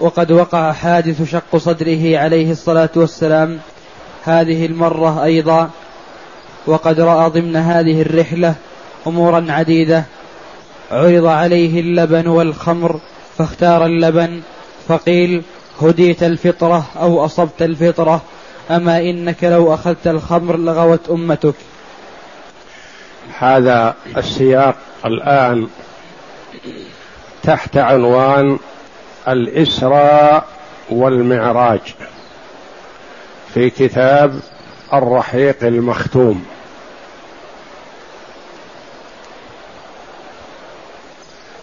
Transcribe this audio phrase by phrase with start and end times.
[0.00, 3.58] وقد وقع حادث شق صدره عليه الصلاة والسلام
[4.24, 5.70] هذه المرة أيضا
[6.66, 8.54] وقد رأى ضمن هذه الرحلة
[9.06, 10.04] أمورا عديدة
[10.90, 13.00] عرض عليه اللبن والخمر
[13.38, 14.40] فاختار اللبن
[14.88, 15.42] فقيل
[15.82, 18.22] هديت الفطرة أو أصبت الفطرة
[18.70, 21.54] أما إنك لو أخذت الخمر لغوت أمتك.
[23.38, 25.68] هذا السياق الآن
[27.42, 28.58] تحت عنوان
[29.28, 30.44] الإسراء
[30.90, 31.80] والمعراج
[33.54, 34.40] في كتاب
[34.92, 36.46] الرحيق المختوم.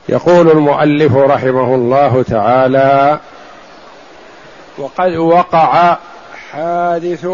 [0.09, 3.19] يقول المؤلف رحمه الله تعالى
[4.77, 5.97] وقد وقع
[6.51, 7.27] حادث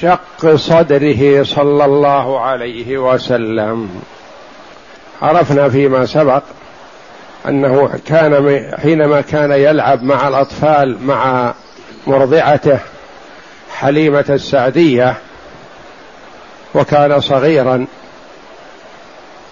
[0.00, 4.02] شق صدره صلى الله عليه وسلم.
[5.22, 6.42] عرفنا فيما سبق
[7.48, 11.54] أنه كان حينما كان يلعب مع الأطفال مع
[12.06, 12.78] مرضعته
[13.74, 15.14] حليمة السعدية
[16.74, 17.86] وكان صغيرا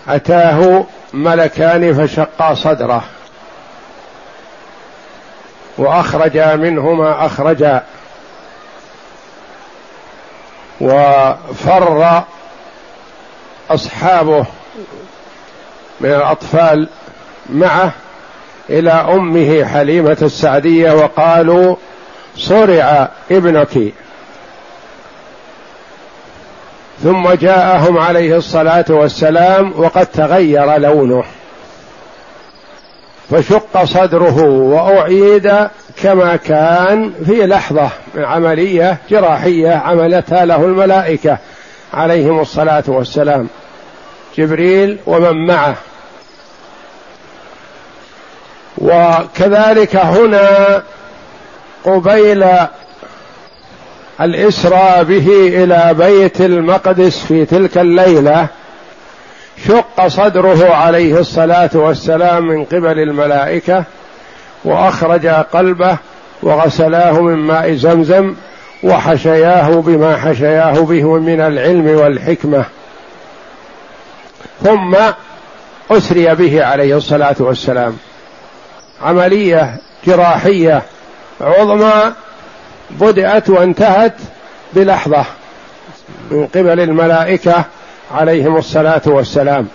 [0.09, 3.05] أتاه ملكان فشقا صدره
[5.79, 7.83] وأخرجا منه ما أخرجا
[10.81, 12.23] وفر
[13.71, 14.47] أصحابه
[16.01, 16.89] من الأطفال
[17.51, 17.93] معه
[18.71, 21.77] إلى أمه حليمة السعدية وقالوا
[22.37, 23.79] صرع ابنك.
[27.03, 31.25] ثم جاءهم عليه الصلاة والسلام وقد تغير لونه.
[33.31, 35.69] فشق صدره وأعيد
[36.03, 41.39] كما كان في لحظة من عملية جراحية عملتها له الملائكة
[41.95, 43.49] عليهم الصلاة والسلام.
[44.37, 45.77] جبريل ومن معه.
[48.79, 50.83] وكذلك هنا
[51.85, 52.45] قبيل
[54.21, 55.29] الإسرى به
[55.65, 58.47] إلى بيت المقدس في تلك الليلة
[59.69, 63.85] شق صدره عليه الصلاة والسلام من قبل الملائكة
[64.65, 65.97] وأخرج قلبه
[66.43, 68.35] وغسلاه من ماء زمزم
[68.83, 72.65] وحشياه بما حشياه به من العلم والحكمة.
[74.65, 74.97] ثم
[75.91, 77.97] أسري به عليه الصلاة والسلام.
[79.03, 80.83] عملية جراحية
[81.41, 82.13] عظمى
[82.91, 84.15] بدأت وانتهت
[84.73, 85.25] بلحظة
[86.31, 87.65] من قبل الملائكة
[88.15, 89.69] عليهم الصلاة والسلام.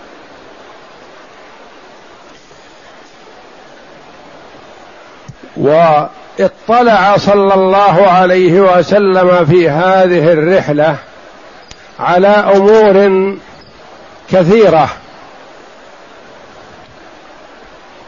[5.56, 10.96] وإطلع صلى الله عليه وسلم في هذه الرحلة
[12.00, 13.36] على أمور
[14.32, 14.88] كثيرة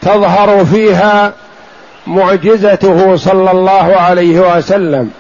[0.02, 1.32] تظهر فيها
[2.06, 5.10] معجزته صلى الله عليه وسلم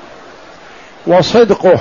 [1.06, 1.80] وصدقه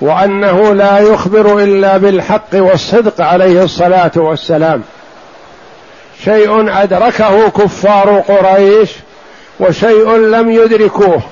[0.00, 4.82] وأنه لا يخبر إلا بالحق والصدق عليه الصلاة والسلام.
[6.24, 8.90] شيء أدركه كفار قريش
[9.60, 11.22] وشيء لم يدركوه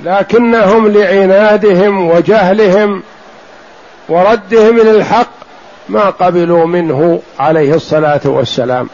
[0.00, 3.02] لكنهم لعنادهم وجهلهم
[4.08, 5.30] وردهم للحق
[5.88, 8.88] ما قبلوا منه عليه الصلاة والسلام.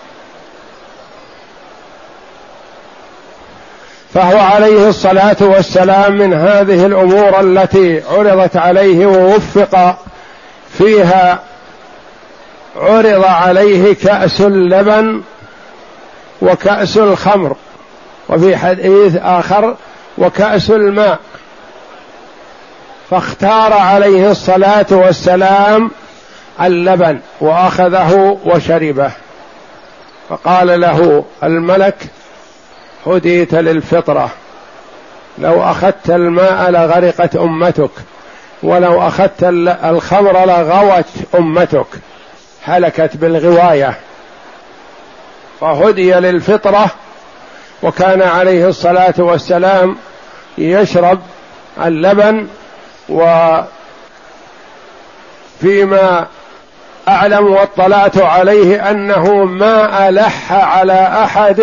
[4.14, 9.96] فهو عليه الصلاة والسلام من هذه الأمور التي عرضت عليه ووفق
[10.78, 11.38] فيها
[12.76, 15.22] عرض عليه كأس اللبن
[16.42, 17.56] وكأس الخمر
[18.28, 19.76] وفي حديث آخر
[20.18, 21.18] وكأس الماء.
[23.10, 25.90] فاختار عليه الصلاة والسلام
[26.60, 29.10] اللبن وأخذه وشربه.
[30.28, 31.96] فقال له الملك
[33.06, 34.30] هديت للفطرة.
[35.38, 37.90] لو أخذت الماء لغرقت أمتك
[38.62, 39.44] ولو أخذت
[39.84, 41.86] الخمر لغوت أمتك.
[42.64, 43.94] هلكت بالغواية.
[45.60, 46.90] فهدي للفطرة
[47.82, 49.96] وكان عليه الصلاة والسلام
[50.58, 51.20] يشرب
[51.84, 52.48] اللبن
[53.08, 53.66] وفيما
[57.08, 61.62] أعلم واطلعت عليه أنه ما ألح على أحد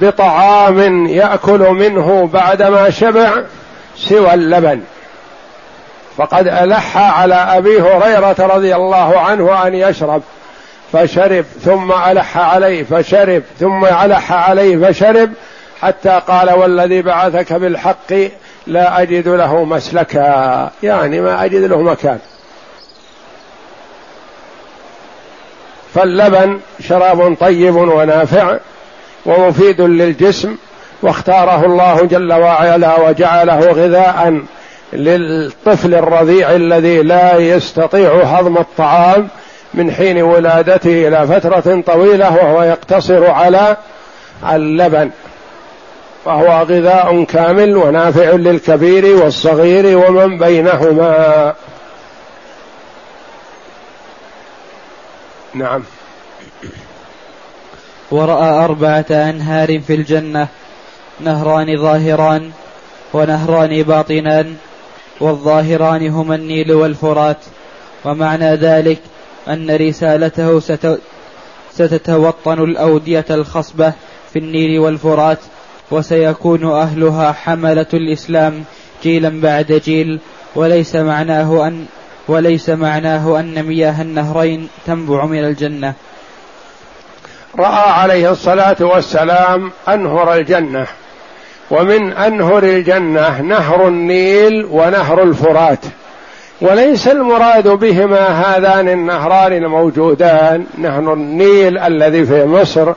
[0.00, 3.30] بطعام يأكل منه بعدما شبع
[3.96, 4.80] سوى اللبن.
[6.16, 10.22] فقد ألح على أبي هريرة رضي الله عنه أن يشرب
[10.92, 15.30] فشرب ثم ألح عليه فشرب ثم ألح عليه فشرب
[15.82, 18.12] حتى قال والذي بعثك بالحق
[18.66, 20.70] لا أجد له مسلكا.
[20.82, 22.18] يعني ما أجد له مكان.
[25.94, 28.56] فاللبن شراب طيب ونافع
[29.26, 30.56] ومفيد للجسم
[31.02, 34.42] واختاره الله جل وعلا وجعله غذاء
[34.92, 39.28] للطفل الرضيع الذي لا يستطيع هضم الطعام
[39.74, 43.76] من حين ولادته إلى فترة طويلة وهو يقتصر على
[44.52, 45.10] اللبن.
[46.24, 51.54] فهو غذاء كامل ونافع للكبير والصغير ومن بينهما.
[55.54, 55.82] نعم.
[58.10, 60.48] ورأى أربعة أنهار في الجنة
[61.20, 62.50] نهران ظاهران
[63.12, 64.56] ونهران باطنان
[65.20, 67.38] والظاهران هما النيل والفرات.
[68.04, 68.98] ومعنى ذلك
[69.48, 70.60] أن رسالته
[71.72, 73.92] ستتوطن الأودية الخصبة
[74.32, 75.38] في النيل والفرات
[75.90, 78.64] وسيكون أهلها حملة الإسلام
[79.02, 80.20] جيلا بعد جيل
[80.54, 81.86] وليس معناه أن
[82.28, 85.94] وليس معناه أن مياه النهرين تنبع من الجنة.
[87.58, 90.86] رأى عليه الصلاة والسلام أنهر الجنة
[91.70, 95.84] ومن أنهر الجنة نهر النيل ونهر الفرات.
[96.62, 102.92] وليس المراد بهما هذان النهران الموجودان نهر النيل الذي في مصر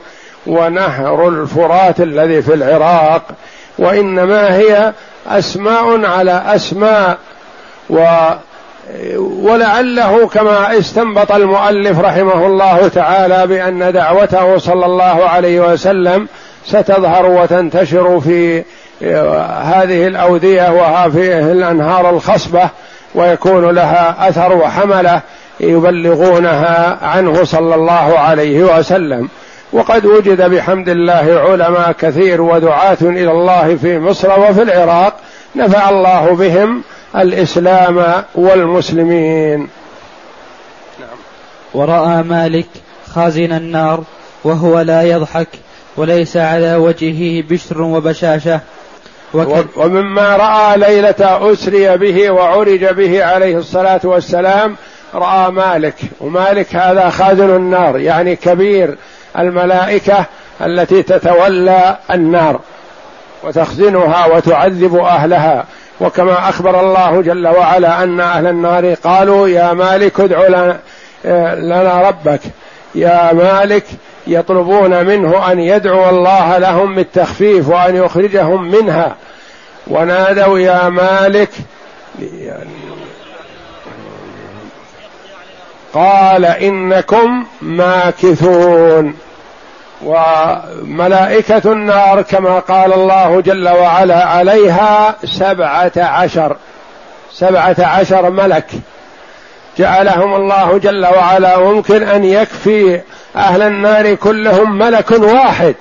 [0.46, 3.22] ونهر الفرات الذي في العراق
[3.78, 4.92] وإنما هي
[5.26, 7.18] أسماء على أسماء
[7.90, 8.28] و
[9.42, 16.28] ولعله كما استنبط المؤلف رحمه الله تعالى بأن دعوته صلى الله عليه وسلم
[16.66, 18.64] ستظهر وتنتشر في
[19.62, 22.68] هذه الأودية وهذه الأنهار الخصبة
[23.14, 25.20] ويكون لها أثر وحملة
[25.60, 29.28] يبلغونها عنه صلى الله عليه وسلم.
[29.72, 35.14] وقد وجد بحمد الله علماء كثير ودعاة إلى الله في مصر وفي العراق
[35.56, 36.82] نفع الله بهم
[37.16, 39.58] الإسلام والمسلمين.
[41.00, 41.18] نعم.
[41.74, 42.66] ورأى مالك
[43.14, 44.04] خازن النار
[44.44, 45.48] وهو لا يضحك
[45.96, 48.60] وليس على وجهه بشر وبشاشة.
[49.76, 54.76] ومما رأى ليلة أسري به وعرج به عليه الصلاة والسلام
[55.14, 55.94] رأى مالك.
[56.20, 58.96] ومالك هذا خازن النار يعني كبير
[59.38, 60.24] الملائكة
[60.60, 62.60] التي تتولى النار
[63.42, 65.64] وتخزنها وتعذب أهلها.
[66.00, 70.80] وكما أخبر الله جل وعلا أن أهل النار قالوا يا مالك ادع لنا,
[71.54, 72.40] لنا ربك.
[72.94, 73.84] يا مالك
[74.26, 79.16] يطلبون منه أن يدعو الله لهم بالتخفيف وأن يخرجهم منها.
[79.86, 81.50] ونادوا يا مالك
[85.94, 89.14] قال إنكم ماكثون.
[90.02, 96.56] وملائكة النار كما قال الله جل وعلا عليها سبعة عشر.
[97.32, 98.66] سبعة عشر ملك.
[99.78, 103.00] جعلهم الله جل وعلا ممكن أن يكفي
[103.36, 105.74] أهل النار كلهم ملك واحد.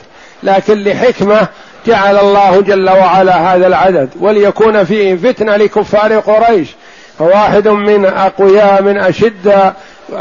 [0.43, 1.47] لكن لحكمة
[1.87, 4.09] جعل الله جل وعلا هذا العدد.
[4.19, 6.69] وليكون فيه فتنة لكفار قريش.
[7.19, 9.73] فواحد من أقوياء من أشد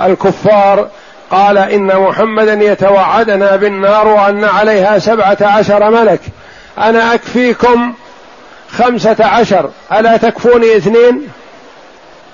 [0.05, 0.89] الكفار
[1.31, 6.21] قال إن محمدا يتوعدنا بالنار وأن عليها سبعة عشر ملك.
[6.78, 7.95] أنا أكفيكم
[8.71, 9.71] خمسة عشر.
[9.93, 11.28] ألا تكفوني اثنين؟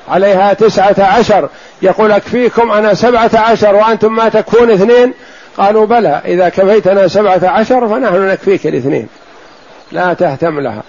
[0.09, 1.49] عليها تسعة عشر.
[1.82, 5.14] يقول أكفيكم أنا سبعة عشر وأنتم ما تكفون اثنين؟
[5.59, 9.09] قالوا بلى إذا كفيتنا سبعة عشر فنحن نكفيك الاثنين.
[9.92, 10.82] لا تهتم لها.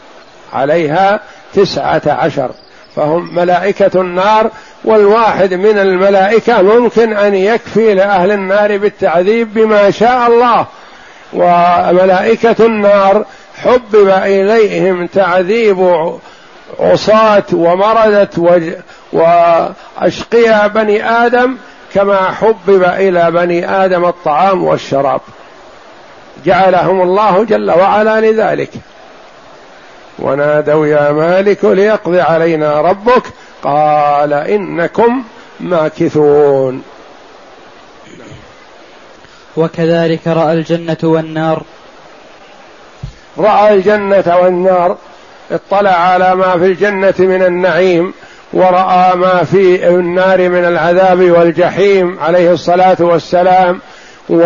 [0.53, 1.19] عليها
[1.53, 2.51] تسعة عشر.
[2.95, 4.51] فهم ملائكة النار
[4.83, 10.65] والواحد من الملائكة ممكن أن يكفي لأهل النار بالتعذيب بما شاء الله.
[11.33, 13.25] وملائكة النار
[13.63, 16.11] حبب إليهم تعذيب
[16.79, 18.29] عصاة ومردة
[19.13, 21.57] وأشقياء بني آدم
[21.93, 25.21] كما حبب إلى بني آدم الطعام والشراب.
[26.45, 28.69] جعلهم الله جل وعلا لذلك.
[30.19, 33.23] ونادوا يا مالك ليقضي علينا ربك.
[33.63, 35.23] قال إنكم
[35.59, 36.83] ماكثون.
[39.57, 41.63] وكذلك رأى الجنة والنار.
[43.37, 44.97] رأى الجنة والنار.
[45.51, 48.13] اطلع على ما في الجنة من النعيم
[48.53, 53.79] ورأى ما في النار من العذاب والجحيم عليه الصلاة والسلام.
[54.29, 54.43] و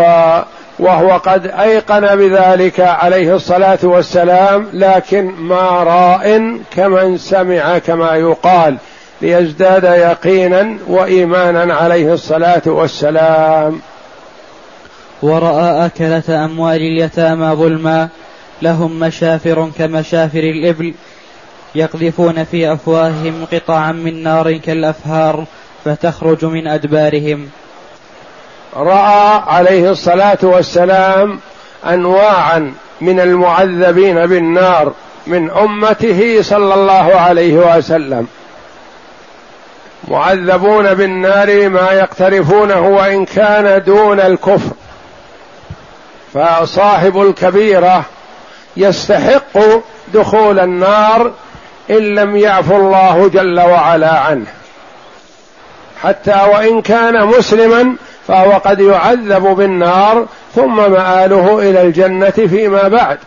[0.79, 8.77] وهو قد أيقن بذلك عليه الصلاة والسلام لكن ما راء كمن سمع كما يقال
[9.21, 13.81] ليزداد يقينا وإيمانا عليه الصلاة والسلام.
[15.21, 18.09] وراى أكلة أموال اليتامى ظلما
[18.61, 20.93] لهم مشافر كمشافر الإبل
[21.75, 25.45] يقذفون في أفواههم قطعا من نار كالأفهار
[25.85, 27.49] فتخرج من أدبارهم.
[28.75, 31.39] رأى عليه الصلاة والسلام
[31.89, 34.93] انواعا من المعذبين بالنار
[35.27, 38.27] من أمته صلى الله عليه وسلم.
[40.07, 44.75] معذبون بالنار ما يقترفونه وإن كان دون الكفر.
[46.33, 48.05] فصاحب الكبيرة
[48.77, 49.57] يستحق
[50.13, 51.31] دخول النار
[51.89, 54.45] إن لم يعفو الله جل وعلا عنه.
[56.03, 57.95] حتى وإن كان مسلما
[58.27, 63.19] فهو قد يعذب بالنار ثم مآله إلى الجنة فيما بعد.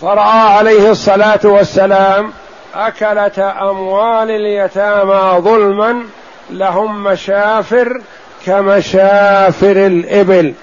[0.00, 2.32] فرأى عليه الصلاة والسلام
[2.74, 6.02] أكلة أموال اليتامى ظلما
[6.50, 8.00] لهم مشافر
[8.46, 10.54] كمشافر الإبل.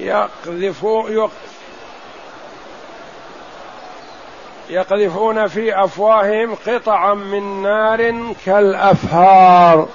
[0.00, 0.86] يقذف
[4.70, 8.14] يقذفون في أفواههم قطعا من نار
[8.46, 9.88] كالأفهار.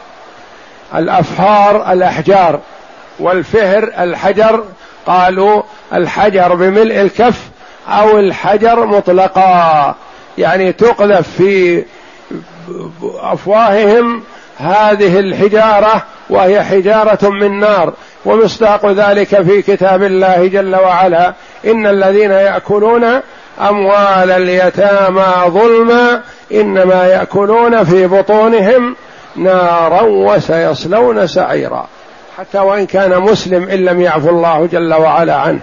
[0.96, 2.60] الافهار الأحجار.
[3.20, 4.64] والفهر الحجر.
[5.06, 5.62] قالوا
[5.94, 7.42] الحجر بملء الكف
[7.88, 9.96] أو الحجر مطلقا.
[10.38, 11.86] يعني تقذف في
[13.22, 14.24] أفواههم
[14.58, 17.94] هذه الحجارة وهي حجارة من نار.
[18.26, 21.34] ومصداق ذلك في كتاب الله جل وعلا.
[21.66, 23.22] إن الذين يأكلون
[23.62, 28.96] أموال اليتامى ظلما إنما يأكلون في بطونهم
[29.36, 31.88] نارا وسيصلون سعيرا.
[32.38, 35.60] حتى وإن كان مسلم إن لم يعفو الله جل وعلا عنه.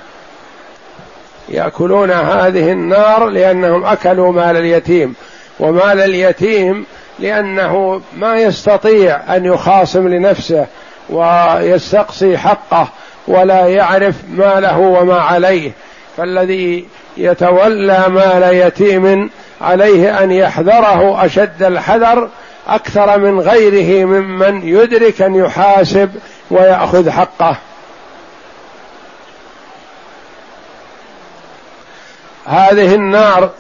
[1.49, 5.15] يأكلون هذه النار لأنهم أكلوا مال اليتيم.
[5.61, 6.87] ومال اليتيم
[7.19, 10.67] لأنه ما يستطيع أن يخاصم لنفسه
[11.11, 12.89] ويستقصي حقه
[13.29, 15.73] ولا يعرف ما له وما عليه.
[16.17, 19.31] فالذي يتولى مال يتيم
[19.61, 22.29] عليه أن يحذره أشد الحذر
[22.69, 26.11] أكثر من غيره ممن يدرك أن يحاسب
[26.51, 27.57] ويأخذ حقه.
[32.47, 33.51] هذه النار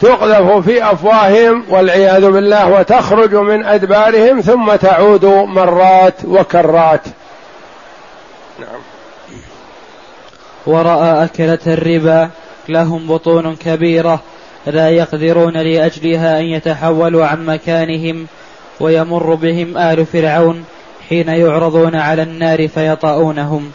[0.00, 7.02] تقذف في أفواههم والعياذ بالله وتخرج من أدبارهم ثم تعود مرات وكرات.
[8.58, 8.80] نعم.
[10.66, 12.30] ورأى أكلة الربا
[12.68, 14.20] لهم بطون كبيرة
[14.66, 18.26] لا يقدرون لأجلها أن يتحولوا عن مكانهم
[18.80, 20.64] ويمر بهم آل فرعون
[21.08, 23.72] حين يعرضون على النار فيطؤونهم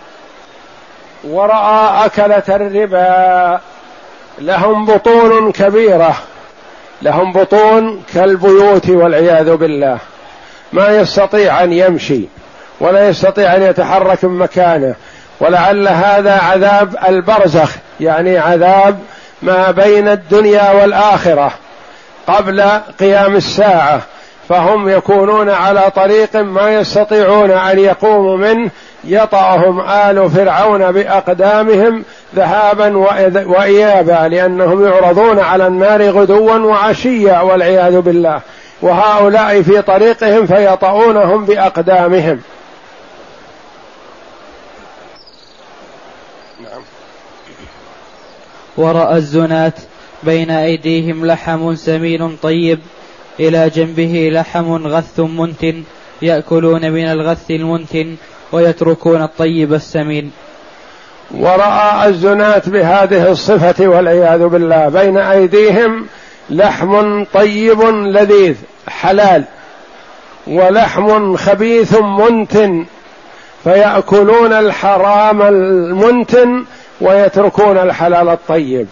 [1.23, 3.59] ورأى أكلة الربا
[4.39, 6.15] لهم بطون كبيرة
[7.01, 9.97] لهم بطون كالبيوت والعياذ بالله.
[10.73, 12.21] ما يستطيع أن يمشي
[12.79, 14.95] ولا يستطيع أن يتحرك من مكانه.
[15.39, 18.99] ولعل هذا عذاب البرزخ يعني عذاب
[19.41, 21.51] ما بين الدنيا والآخرة
[22.27, 22.61] قبل
[22.99, 24.01] قيام الساعة.
[24.49, 28.71] فهم يكونون على طريق ما يستطيعون أن يقوموا منه
[29.03, 32.03] يطأهم آل فرعون بأقدامهم
[32.35, 32.97] ذهابا
[33.47, 38.41] وإيابا لأنهم يعرضون على النار غدوا وعشيا والعياذ بالله.
[38.81, 42.41] وهؤلاء في طريقهم فيطؤونهم بأقدامهم.
[46.61, 46.81] نعم.
[48.77, 49.73] ورأى الزنات
[50.23, 52.79] بين أيديهم لحم سمين طيب.
[53.39, 55.83] إلى جنبه لحم غث منتن
[56.21, 58.15] يأكلون من الغث المنتن
[58.51, 60.31] ويتركون الطيب السمين.
[61.31, 66.05] ورأى الزناة بهذه الصفة والعياذ بالله بين أيديهم
[66.49, 68.55] لحم طيب لذيذ
[68.87, 69.43] حلال
[70.47, 72.85] ولحم خبيث منتن
[73.63, 76.65] فيأكلون الحرام المنتن
[77.01, 78.87] ويتركون الحلال الطيب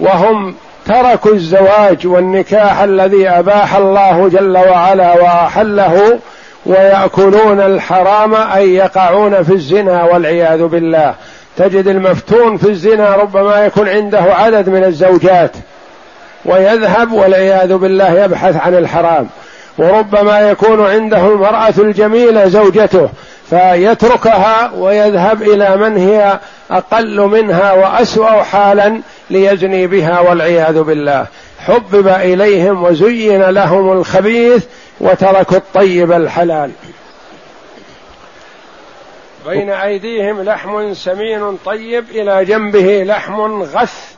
[0.00, 0.54] وهم
[0.86, 6.18] تركوا الزواج والنكاح الذي أباح الله جل وعلا وأحله
[6.66, 11.14] ويأكلون الحرام أي يقعون في الزنا والعياذ بالله.
[11.56, 15.50] تجد المفتون في الزنا ربما يكون عنده عدد من الزوجات
[16.44, 19.28] ويذهب والعياذ بالله يبحث عن الحرام.
[19.78, 23.08] وربما يكون عنده المرأة الجميلة زوجته
[23.50, 26.38] فيتركها ويذهب إلى من هي
[26.70, 29.00] أقل منها وأسوأ حالا
[29.30, 31.26] ليزني بها والعياذ بالله.
[31.58, 34.64] حبب إليهم وزين لهم الخبيث
[35.00, 36.70] وتركوا الطيب الحلال.
[39.46, 44.14] بين أيديهم لحم سمين طيب إلى جنبه لحم غث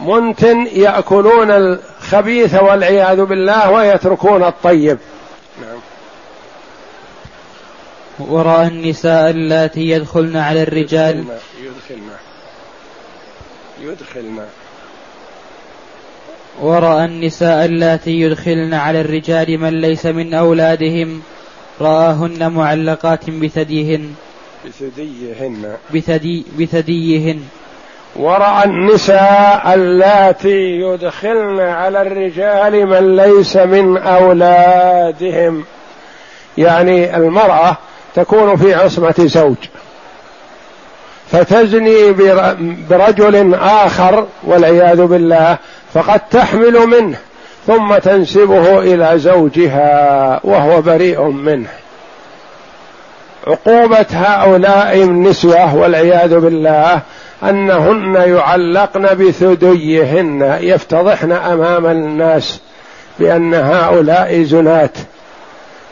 [0.00, 4.98] منتن يأكلون الخبيث والعياذ بالله ويتركون الطيب.
[5.60, 5.80] نعم.
[8.18, 11.16] وراى النساء اللاتي يدخلن على الرجال.
[11.16, 12.31] يدخلن يدخلن.
[16.60, 21.22] ورأى النساء اللاتي يدخلن على الرجال من ليس من أولادهم.
[21.80, 24.14] رآهن معلقات بثديهن.
[24.66, 25.76] بثديهن.
[25.94, 27.40] بثدي بثديهن.
[28.16, 35.64] ورأى النساء اللاتي يدخلن على الرجال من ليس من أولادهم.
[36.58, 37.76] يعني المرأة
[38.14, 39.56] تكون في عصمة زوج.
[41.32, 42.12] فتزني
[42.90, 45.56] برجل آخر والعياذ بالله
[45.94, 47.16] فقد تحمل منه
[47.66, 51.68] ثم تنسبه إلى زوجها وهو بريء منه.
[53.46, 57.00] عقوبة هؤلاء النسوة والعياذ بالله
[57.42, 62.60] أنهن يعلقن بثديهن يفتضحن أمام الناس
[63.18, 64.96] بأن هؤلاء زنات.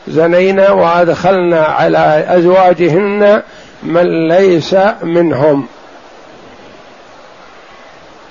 [0.09, 3.43] زنينا وادخلنا على أزواجهن
[3.83, 5.67] من ليس منهم.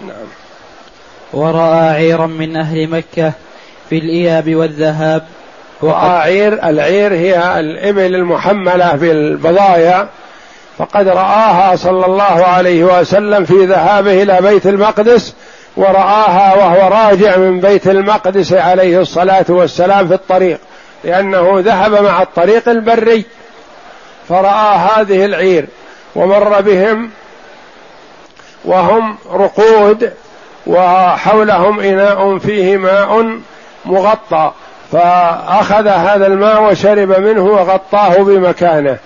[0.08, 0.27] نعم.
[1.34, 3.34] ورأى عيرا من أهل مكة
[3.89, 5.24] في الإياب والذهاب.
[5.82, 10.08] ورأى عير العير هي الإبل المحملة بالبضايا
[10.77, 15.34] فقد رآها صلى الله عليه وسلم في ذهابه إلى بيت المقدس
[15.77, 20.60] ورآها وهو راجع من بيت المقدس عليه الصلاة والسلام في الطريق
[21.03, 23.25] لأنه ذهب مع الطريق البري.
[24.30, 25.66] فرأى هذه العير
[26.16, 27.10] ومر بهم
[28.66, 30.12] وهم رقود
[30.68, 33.40] وحولهم إناء فيه ماء
[33.86, 34.52] مغطى
[34.92, 38.98] فأخذ هذا الماء وشرب منه وغطاه بمكانه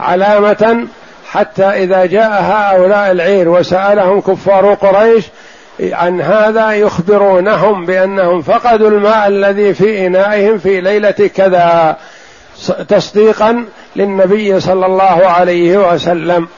[0.00, 0.86] علامة
[1.30, 5.24] حتى إذا جاء هؤلاء العير وسألهم كفار قريش
[5.80, 11.96] عن هذا يخبرونهم بأنهم فقدوا الماء الذي في إنائهم في ليلة كذا.
[12.88, 13.64] تصديقا
[13.96, 16.48] للنبي صلى الله عليه وسلم.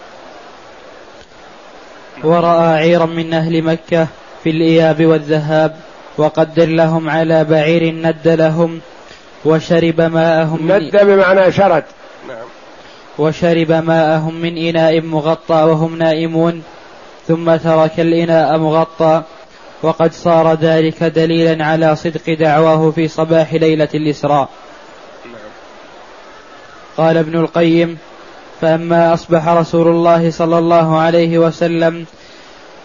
[2.24, 4.06] ورأى عيرا من أهل مكة
[4.44, 5.76] في الإياب والذهاب
[6.18, 8.80] وقدر لهم على بعير ند لهم
[9.44, 11.84] وشرب ماءهم ند بمعنى شرد.
[12.28, 12.46] نعم.
[13.18, 16.62] وشرب ماءهم من إناء مغطى وهم نائمون
[17.28, 19.22] ثم ترك الإناء مغطى.
[19.82, 24.48] وقد صار ذلك دليلا على صدق دعواه في صباح ليلة الإسراء.
[26.96, 27.98] قال ابن القيم
[28.60, 32.06] فأما أصبح رسول الله صلى الله عليه وسلم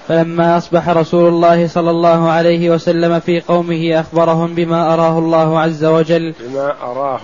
[0.07, 5.85] فلما أصبح رسول الله صلى الله عليه وسلم في قومه أخبرهم بما أراه الله عز
[5.85, 6.33] وجل.
[6.39, 7.19] بما أراه.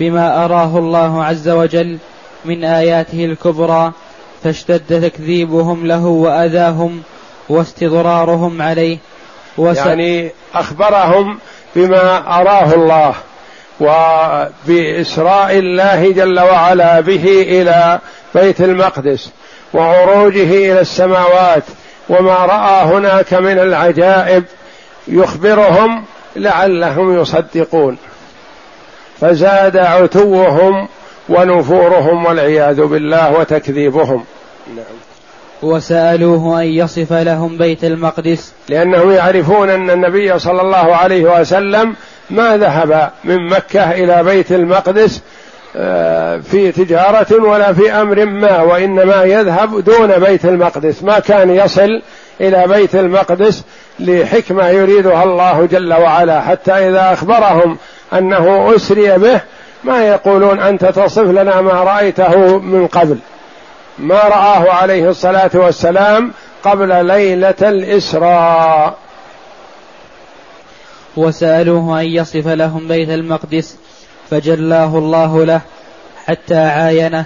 [0.00, 1.98] بما أراه الله عز وجل
[2.44, 3.92] من آياته الكبرى
[4.44, 7.02] فاشتد تكذيبهم له وأذاهم
[7.48, 8.98] واستضرارهم عليه.
[9.58, 11.38] يعني أخبرهم
[11.76, 13.14] بما أراه الله.
[13.80, 17.98] وبإسراء الله جل وعلا به إلى
[18.34, 19.30] بيت المقدس
[19.74, 21.62] وعروجه إلى السماوات
[22.08, 24.44] وما رأى هناك من العجائب
[25.08, 26.04] يخبرهم
[26.36, 27.96] لعلهم يصدقون.
[29.20, 30.88] فزاد عتوهم
[31.28, 34.24] ونفورهم والعياذ بالله وتكذيبهم.
[34.76, 34.84] نعم.
[35.62, 38.52] وسألوه أن يصف لهم بيت المقدس.
[38.68, 41.96] لأنهم يعرفون أن النبي صلى الله عليه وسلم
[42.30, 45.22] ما ذهب من مكة إلى بيت المقدس
[46.42, 51.02] في تجارة ولا في أمر ما وإنما يذهب دون بيت المقدس.
[51.02, 52.02] ما كان يصل
[52.40, 53.64] إلى بيت المقدس
[54.00, 57.78] لحكمة يريدها الله جل وعلا حتى إذا أخبرهم
[58.12, 59.40] أنه أسري به
[59.84, 63.18] ما يقولون أنت تصف لنا ما رأيته من قبل.
[63.98, 66.32] ما رآه عليه الصلاة والسلام
[66.64, 68.94] قبل ليلة الإسراء.
[71.16, 73.76] وسألوه أن يصف لهم بيت المقدس
[74.30, 75.60] فجلاه الله له
[76.26, 77.24] حتى عاينه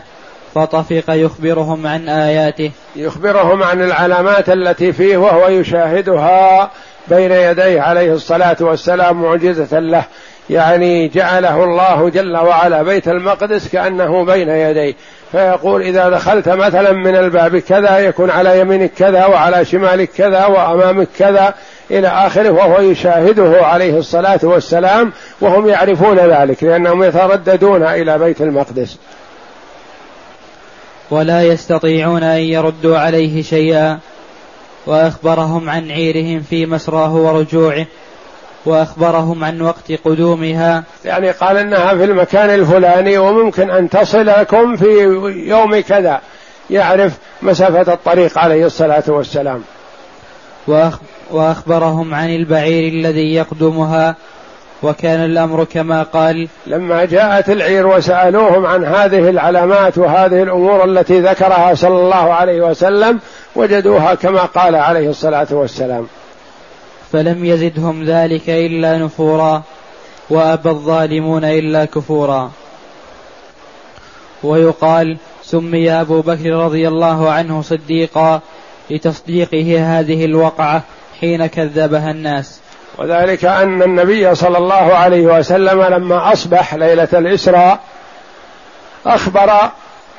[0.55, 2.71] فطفق يخبرهم عن آياته.
[2.97, 6.71] يخبرهم عن العلامات التي فيه وهو يشاهدها
[7.09, 10.05] بين يديه عليه الصلاة والسلام معجزة له.
[10.51, 14.95] يعني جعله الله جل وعلا بيت المقدس كأنه بين يديه.
[15.33, 21.09] فيقول إذا دخلت مثلا من الباب كذا يكون على يمينك كذا وعلى شمالك كذا وأمامك
[21.19, 21.55] كذا
[21.91, 28.97] إلى آخره وهو يشاهده عليه الصلاة والسلام وهم يعرفون ذلك لأنهم يترددون إلى بيت المقدس.
[31.11, 33.99] ولا يستطيعون أن يردوا عليه شيئا
[34.87, 37.87] وأخبرهم عن عيرهم في مسراه ورجوعه
[38.67, 40.85] وأخبرهم عن وقت قدومها.
[41.05, 44.87] يعني قال إنها في المكان الفلاني وممكن أن تصل لكم في
[45.47, 46.21] يوم كذا
[46.71, 49.63] يعرف مسافة الطريق عليه الصلاة والسلام.
[51.33, 54.17] وأخبرهم عن البعير الذي يقدمها
[54.83, 61.75] وكان الأمر كما قال لما جاءت العير وسألوهم عن هذه العلامات وهذه الأمور التي ذكرها
[61.75, 63.21] صلى الله عليه وسلم
[63.57, 66.07] وجدوها كما قال عليه الصلاة والسلام.
[67.13, 69.63] فلم يزدهم ذلك إلا نفورا
[70.31, 72.51] وأبى الظالمون إلا كفورا.
[74.43, 78.41] ويقال سمي أبو بكر رضي الله عنه صديقا
[78.91, 80.83] لتصديقه هذه الوقعة
[81.21, 82.61] حين كذبها الناس.
[82.99, 87.79] وذلك أن النبي صلى الله عليه وسلم لما أصبح ليلة الإسراء
[89.07, 89.51] أخبر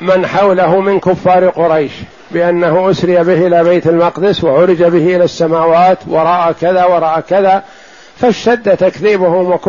[0.01, 1.91] من حوله من كفار قريش
[2.31, 7.63] بأنه أسري به إلى بيت المقدس وعرج به إلى السماوات وراء كذا وراء كذا
[8.17, 9.59] فاشتد تكذيبهم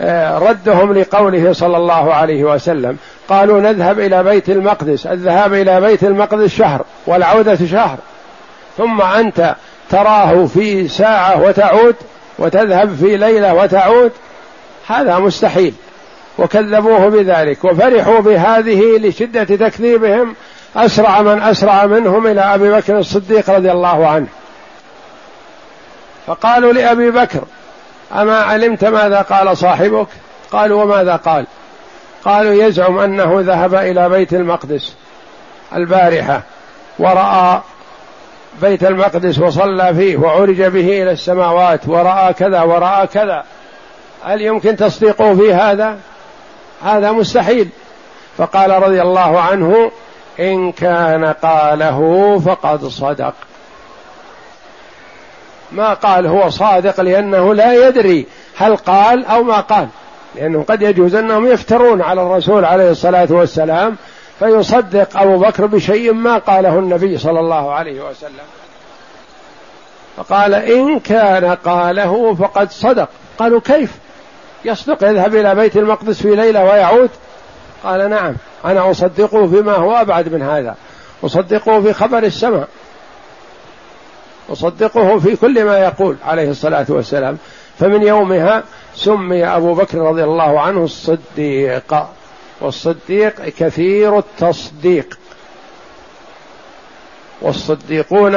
[0.00, 2.96] وردهم لقوله صلى الله عليه وسلم.
[3.28, 7.98] قالوا نذهب إلى بيت المقدس الذهاب إلى بيت المقدس شهر والعودة شهر.
[8.78, 9.54] ثم أنت
[9.92, 11.96] تراه في ساعة وتعود
[12.38, 14.12] وتذهب في ليلة وتعود
[14.86, 15.74] هذا مستحيل.
[16.38, 20.34] وكذبوه بذلك وفرحوا بهذه لشدة تكذيبهم.
[20.76, 24.26] أسرع من أسرع منهم إلى أبي بكر الصديق رضي الله عنه.
[26.26, 27.44] فقالوا لأبي بكر
[28.14, 30.06] أما علمت ماذا قال صاحبك؟
[30.52, 31.46] قالوا وماذا قال؟
[32.24, 34.94] قالوا يزعم أنه ذهب إلى بيت المقدس
[35.74, 36.42] البارحة
[36.98, 37.60] ورأى
[38.60, 43.44] بيت المقدس وصلى فيه وعرج به إلى السماوات ورأى كذا ورأى كذا.
[44.24, 45.98] هل يمكن تصديقه في هذا؟
[46.84, 47.68] هذا مستحيل.
[48.36, 49.90] فقال رضي الله عنه
[50.40, 53.34] إن كان قاله فقد صدق.
[55.72, 59.88] ما قال هو صادق لأنه لا يدري هل قال أو ما قال.
[60.34, 63.96] لأنه قد يجوز أنهم يفترون على الرسول عليه الصلاة والسلام
[64.38, 68.44] فيصدق أبو بكر بشيء ما قاله النبي صلى الله عليه وسلم.
[70.16, 73.08] فقال إن كان قاله فقد صدق.
[73.38, 73.98] قالوا كيف؟
[74.64, 77.10] يصدق يذهب إلى بيت المقدس في ليلة ويعود.
[77.84, 80.76] قال نعم أنا أصدقه فيما هو أبعد من هذا.
[81.24, 82.68] أصدقه في خبر السماء.
[84.52, 87.38] أصدقه في كل ما يقول عليه الصلاة والسلام.
[87.78, 88.62] فمن يومها
[88.94, 92.06] سمي أبو بكر رضي الله عنه الصديق.
[92.62, 95.18] والصديق كثير التصديق.
[97.42, 98.36] والصديقون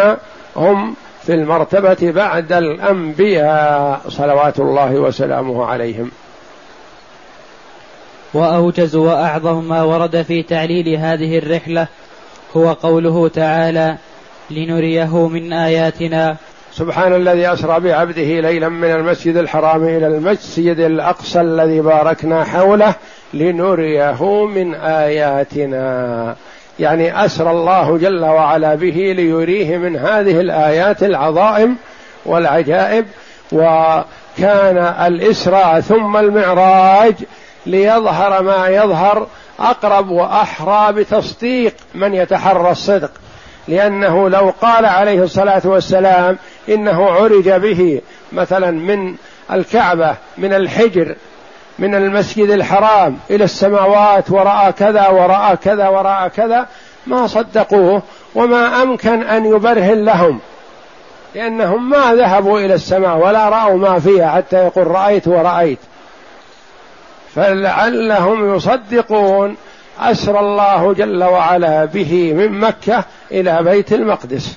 [0.56, 6.12] هم في المرتبة بعد الأنبياء صلوات الله وسلامه عليهم.
[8.34, 11.88] وأوجز وأعظم ما ورد في تعليل هذه الرحلة
[12.58, 13.98] هو قوله تعالى
[14.50, 16.38] لنريه من آياتنا.
[16.74, 22.96] سبحان الذي أسرى بعبده ليلا من المسجد الحرام إلى المسجد الأقصى الذي باركنا حوله
[23.36, 26.36] لنريه من آياتنا.
[26.80, 31.78] يعني أسرى الله جل وعلا به ليريه من هذه الآيات العظائم
[32.26, 33.06] والعجائب
[33.52, 37.14] وكان الإسراء ثم المعراج
[37.66, 39.28] ليظهر ما يظهر
[39.60, 43.12] أقرب وأحرى بتصديق من يتحرى الصدق.
[43.68, 46.38] لأنه لو قال عليه الصلاة والسلام
[46.70, 49.16] إنه عرج به مثلا من
[49.52, 51.16] الكعبة من الحجر
[51.80, 56.68] من المسجد الحرام إلى السماوات ورأى كذا ورأى كذا ورأى كذا
[57.08, 58.02] ما صدقوه
[58.36, 60.40] وما أمكن أن يبرهن لهم
[61.36, 65.80] لأنهم ما ذهبوا إلى السماء ولا رأوا ما فيها حتى يقول رأيت ورأيت.
[67.36, 69.56] فلعلهم يصدقون
[70.00, 74.56] أسرى الله جل وعلا به من مكة إلى بيت المقدس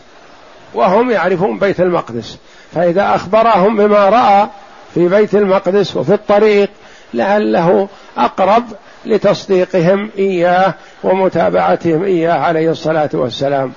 [0.74, 2.38] وهم يعرفون بيت المقدس.
[2.74, 4.48] فإذا أخبرهم بما رأى
[4.94, 6.70] في بيت المقدس وفي الطريق
[7.14, 8.64] لعله أقرب
[9.06, 13.72] لتصديقهم إياه ومتابعتهم إياه عليه الصلاة والسلام.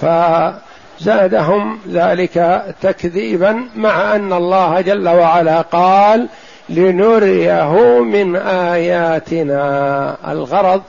[0.00, 6.28] فزادهم ذلك تكذيبا مع أن الله جل وعلا قال
[6.68, 10.16] لنريه من آياتنا.
[10.28, 10.82] الغرض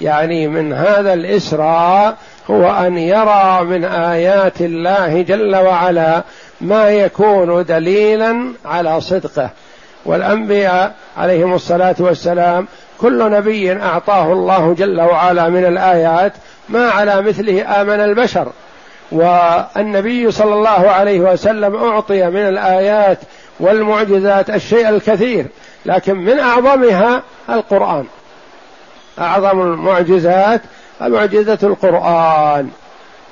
[0.00, 2.16] يعني من هذا الإسراء
[2.50, 6.22] هو أن يرى من آيات الله جل وعلا
[6.60, 9.50] ما يكون دليلا على صدقه.
[10.04, 16.32] والأنبياء عليهم الصلاة والسلام كل نبي أعطاه الله جل وعلا من الآيات
[16.68, 18.48] ما على مثله آمن البشر.
[19.12, 23.18] والنبي صلى الله عليه وسلم أعطي من الآيات
[23.60, 25.46] والمعجزات الشيء الكثير
[25.86, 28.04] لكن من أعظمها القرآن.
[29.18, 30.60] أعظم المعجزات
[31.00, 32.70] معجزة القرآن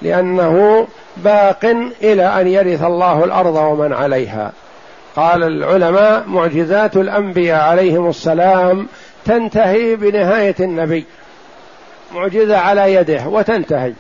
[0.02, 1.64] لأنه باق
[2.02, 4.52] إلى أن يرث الله الأرض ومن عليها.
[5.16, 8.86] قال العلماء معجزات الأنبياء عليهم السلام
[9.24, 11.04] تنتهي بنهاية النبي.
[12.14, 13.92] معجزة على يده وتنتهي.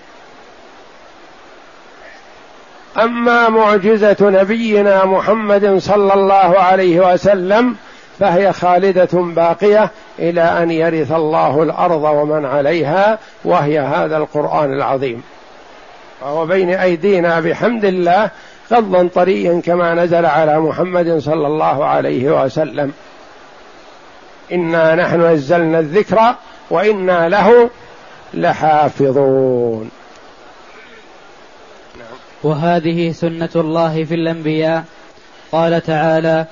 [2.98, 7.76] أما معجزة نبينا محمد صلى الله عليه وسلم
[8.18, 15.22] فهي خالدة باقية إلى أن يرث الله الأرض ومن عليها وهي هذا القرآن العظيم.
[16.22, 18.30] وهو بين أيدينا بحمد الله
[18.72, 22.92] غضا طريا كما نزل على محمد صلى الله عليه وسلم.
[24.52, 26.34] إنا نحن نزلنا الذكر
[26.70, 27.70] وإنا له
[28.34, 29.90] لحافظون.
[32.42, 34.84] وهذه سنة الله في الأنبياء.
[35.52, 36.46] قال تعالى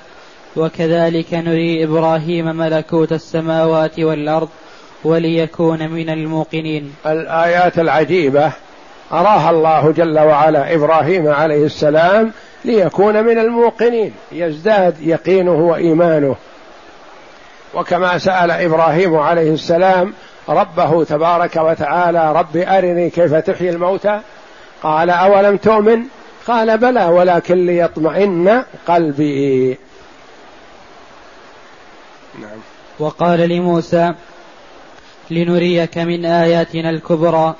[0.55, 4.49] وكذلك نري إبراهيم ملكوت السماوات والأرض
[5.03, 6.93] وليكون من الموقنين.
[7.05, 8.53] الآيات العجيبة
[9.11, 12.31] أراها الله جل وعلا إبراهيم عليه السلام
[12.65, 16.35] ليكون من الموقنين يزداد يقينه وإيمانه.
[17.73, 20.13] وكما سأل إبراهيم عليه السلام
[20.49, 24.19] ربه تبارك وتعالى رب أرني كيف تحيي الموتى؟
[24.83, 25.99] قال أولم تؤمن؟
[26.47, 29.77] قال بلى ولكن ليطمئن قلبي.
[32.41, 32.59] نعم.
[32.99, 34.13] وقال لموسى
[35.31, 37.55] لنريك من آياتنا الكبرى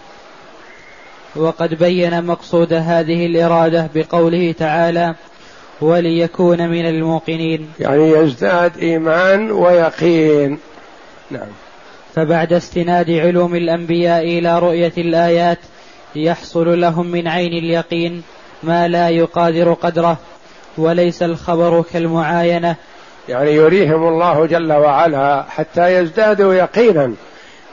[1.36, 5.16] وقد بين مقصود هذه الإرادة بقوله تعالى
[5.82, 10.60] وليكون من الموقنين يعني يزداد إيمان ويقين.
[11.32, 11.48] نعم.
[12.16, 15.60] فبعد استناد علوم الأنبياء إلى رؤية الآيات
[16.16, 18.24] يحصل لهم من عين اليقين
[18.64, 20.18] ما لا يقادر قدره
[20.78, 22.76] وليس الخبر كالمعاينة.
[23.30, 27.14] يعني يريهم الله جل وعلا حتى يزدادوا يقينا.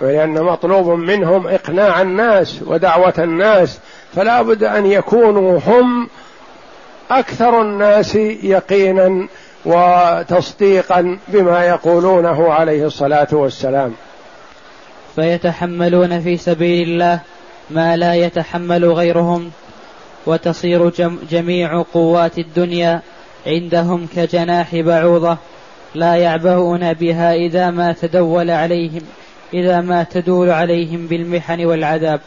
[0.03, 3.79] ولأن مطلوب منهم إقناع الناس ودعوة الناس
[4.15, 6.09] فلا بد أن يكونوا هم
[7.11, 9.29] أكثر الناس يقينا
[9.65, 13.95] وتصديقا بما يقولونه عليه الصلاة والسلام.
[15.17, 17.21] فيتحملون في سبيل الله
[17.71, 19.51] ما لا يتحمل غيرهم
[20.27, 20.91] وتصير
[21.31, 23.03] جميع قوات الدنيا
[23.47, 25.37] عندهم كجناح بعوضة
[25.95, 29.03] لا يعبؤون بها إذا ما تدول عليهم.
[29.55, 32.21] إذا ما تدول عليهم بالمحن والعذاب.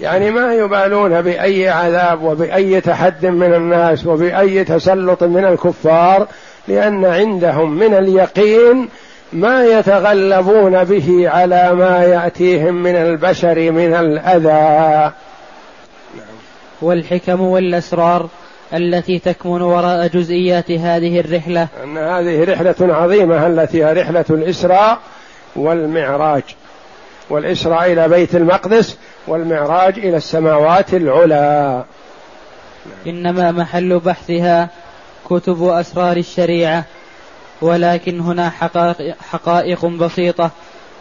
[0.00, 6.26] يعني ما يبالون بأي عذاب وبأي تحد من الناس وبأي تسلط من الكفار
[6.68, 8.88] لأن عندهم من اليقين
[9.32, 15.12] ما يتغلبون به على ما يأتيهم من البشر من الأذى.
[16.82, 18.28] والحكم والأسرار
[18.74, 21.68] التي تكمن وراء جزئيات هذه الرحلة.
[21.84, 24.98] أن هذه رحلة عظيمة التي هي رحلة الإسراء
[25.56, 26.42] والمعراج.
[27.30, 31.84] والإسراء إلى بيت المقدس والمعراج إلى السماوات العلى.
[33.06, 34.68] إنما محل بحثها
[35.30, 36.84] كتب أسرار الشريعة
[37.62, 40.50] ولكن هنا حقائق, حقائق بسيطة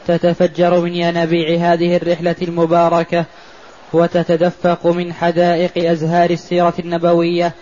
[0.08, 3.26] تتفجر من ينابيع هذه الرحلة المباركة
[3.94, 7.54] وتتدفق من حدائق أزهار السيرة النبوية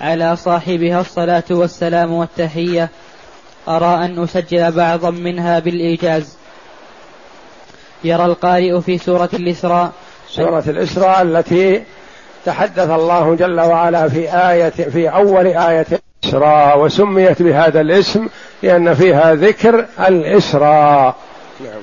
[0.00, 2.88] على صاحبها الصلاة والسلام والتحية.
[3.68, 6.36] أرى أن أسجل بعضا منها بالإيجاز.
[8.04, 9.92] يرى القارئ في سورة الإسراء
[10.28, 11.82] سورة الإسراء التي
[12.44, 15.86] تحدث الله جل وعلا في آية في أول آية
[16.24, 18.28] الإسراء وسميت بهذا الاسم
[18.62, 21.16] لأن فيها ذكر الإسراء
[21.60, 21.82] نعم.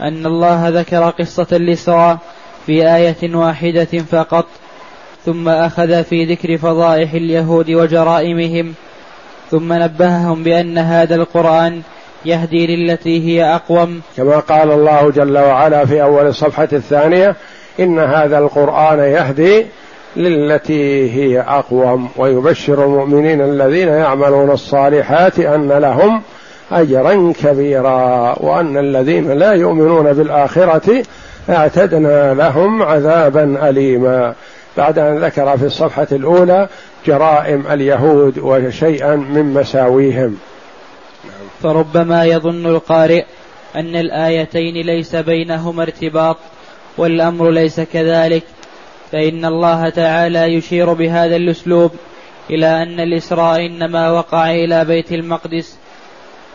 [0.00, 2.18] أن الله ذكر قصة الإسراء
[2.66, 4.46] في آية واحدة فقط
[5.26, 8.74] ثم أخذ في ذكر فضائح اليهود وجرائمهم
[9.50, 11.82] ثم نبههم بأن هذا القرآن
[12.24, 14.00] يهدي للتي هي أقوم.
[14.16, 17.36] كما قال الله جل وعلا في أول الصفحة الثانية
[17.80, 19.66] إن هذا القرآن يهدي
[20.16, 26.22] للتي هي أقوم ويبشر المؤمنين الذين يعملون الصالحات أن لهم
[26.72, 31.02] أجرا كبيرا وأن الذين لا يؤمنون بالآخرة
[31.50, 34.34] أعتدنا لهم عذابا أليما.
[34.76, 36.68] بعد أن ذكر في الصفحة الأولى
[37.06, 40.36] جرائم اليهود وشيئا من مساويهم.
[41.62, 43.24] فربما يظن القارئ
[43.76, 46.36] أن الآيتين ليس بينهما ارتباط
[46.98, 48.42] والأمر ليس كذلك
[49.12, 51.90] فإن الله تعالى يشير بهذا الأسلوب
[52.50, 55.78] إلى أن الإسراء إنما وقع إلى بيت المقدس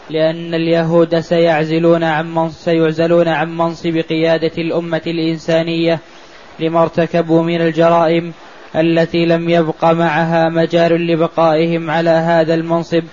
[0.09, 5.99] لأن اليهود سيعزلون عن سيعزلون عن منصب قيادة الأمة الإنسانية
[6.59, 8.33] لما ارتكبوا من الجرائم
[8.75, 13.03] التي لم يبق معها مجال لبقائهم على هذا المنصب.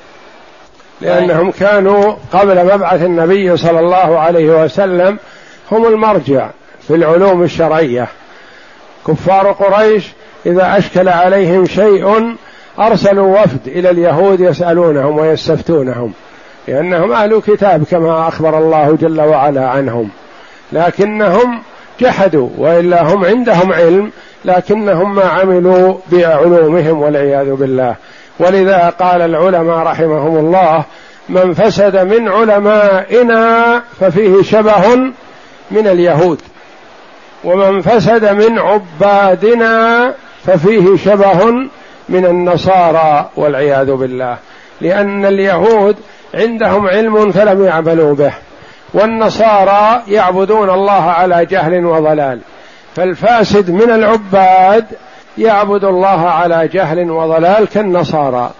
[1.02, 5.18] لأنهم كانوا قبل مبعث النبي صلى الله عليه وسلم
[5.72, 6.50] هم المرجع
[6.88, 8.08] في العلوم الشرعية.
[9.06, 10.12] كفار قريش
[10.46, 12.36] إذا أشكل عليهم شيء
[12.78, 16.12] أرسلوا وفد إلى اليهود يسألونهم ويستفتونهم
[16.68, 20.08] لأنهم أهل كتاب كما أخبر الله جل وعلا عنهم.
[20.72, 21.62] لكنهم
[22.00, 24.10] جحدوا وإلا هم عندهم علم
[24.44, 27.96] لكنهم ما عملوا بعلومهم والعياذ بالله.
[28.38, 30.84] ولذا قال العلماء رحمهم الله
[31.28, 34.94] من فسد من علمائنا ففيه شبه
[35.70, 36.40] من اليهود
[37.44, 40.14] ومن فسد من عبادنا
[40.46, 41.50] ففيه شبه
[42.08, 44.36] من النصارى والعياذ بالله.
[44.80, 45.96] لأن اليهود
[46.34, 48.32] عندهم علم فلم يعملوا به
[48.94, 52.40] والنصارى يعبدون الله على جهل وضلال
[52.96, 54.86] فالفاسد من العباد
[55.38, 58.50] يعبد الله على جهل وضلال كالنصارى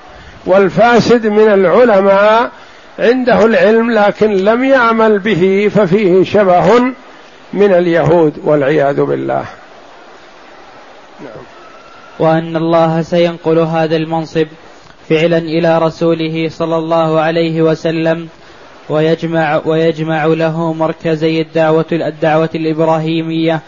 [0.47, 2.51] والفاسد من العلماء
[2.99, 6.81] عنده العلم لكن لم يعمل به ففيه شبه
[7.53, 9.45] من اليهود والعياذ بالله
[11.21, 11.45] نعم.
[12.19, 14.47] وأن الله سينقل هذا المنصب
[15.09, 18.29] فعلا إلى رسوله صلى الله عليه وسلم
[18.89, 23.61] ويجمع ويجمع له مركزي الدعوة الدعوة الإبراهيمية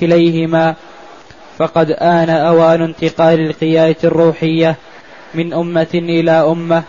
[0.00, 0.74] كليهما
[1.62, 4.76] فقد آن أوان انتقال القيادة الروحية
[5.34, 6.82] من أمة إلى أمة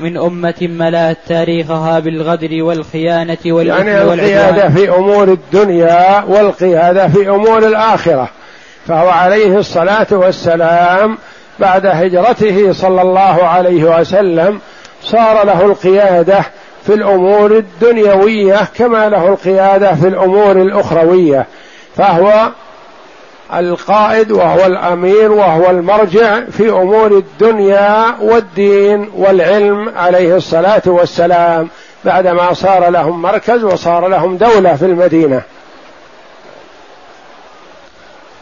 [0.00, 7.58] من أمة ملأت تاريخها بالغدر والخيانة والإثم يعني القيادة في أمور الدنيا والقيادة في أمور
[7.58, 8.28] الآخرة.
[8.86, 11.18] فهو عليه الصلاة والسلام
[11.58, 14.60] بعد هجرته صلى الله عليه وسلم
[15.02, 16.40] صار له القيادة
[16.86, 21.46] في الأمور الدنيوية كما له القيادة في الأمور الأخروية.
[21.96, 22.50] فهو
[23.54, 31.68] القائد وهو الأمير وهو المرجع في أمور الدنيا والدين والعلم عليه الصلاة والسلام
[32.04, 35.42] بعدما صار لهم مركز وصار لهم دولة في المدينة.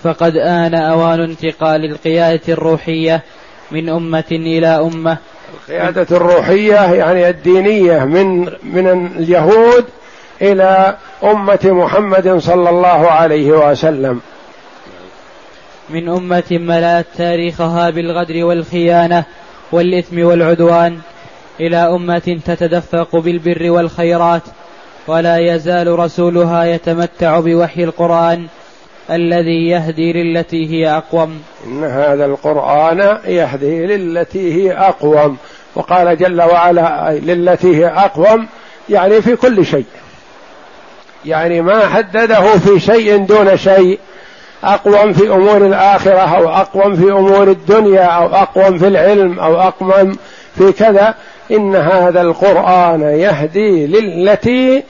[0.03, 3.23] فقد آن أوان انتقال القيادة الروحية
[3.71, 5.17] من أمة إلى أمة.
[5.55, 9.85] القيادة الروحية يعني الدينية من من اليهود
[10.43, 14.21] إلى أمة محمد صلى الله عليه وسلم.
[15.91, 19.25] من أمة ملأت تاريخها بالغدر والخيانة
[19.73, 20.99] والإثم والعدوان
[21.61, 24.43] إلى أمة تتدفق بالبر والخيرات
[25.07, 28.47] ولا يزال رسولها يتمتع بوحي القرآن
[29.11, 31.43] الذي يهدي للتي هي أقوم.
[31.67, 35.37] إن هذا القرآن يهدي للتي هي أقوم
[35.75, 38.47] وقال جل وعلا للتي هي أقوم
[38.89, 39.85] يعني في كل شيء
[41.25, 43.99] يعني ما حدده في شيء دون شيء
[44.65, 50.19] أقوم في أمور الآخرة أو أقوم في أمور الدنيا أو أقوم في العلم أو أقوم
[50.59, 51.15] في كذا
[51.51, 54.83] إن هذا القرآن يهدي للتي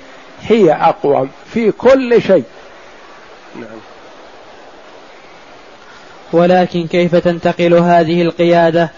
[0.43, 2.45] هي أقوم في كل شيء.
[3.57, 3.79] نعم.
[6.33, 8.91] ولكن كيف تنتقل هذه القيادة؟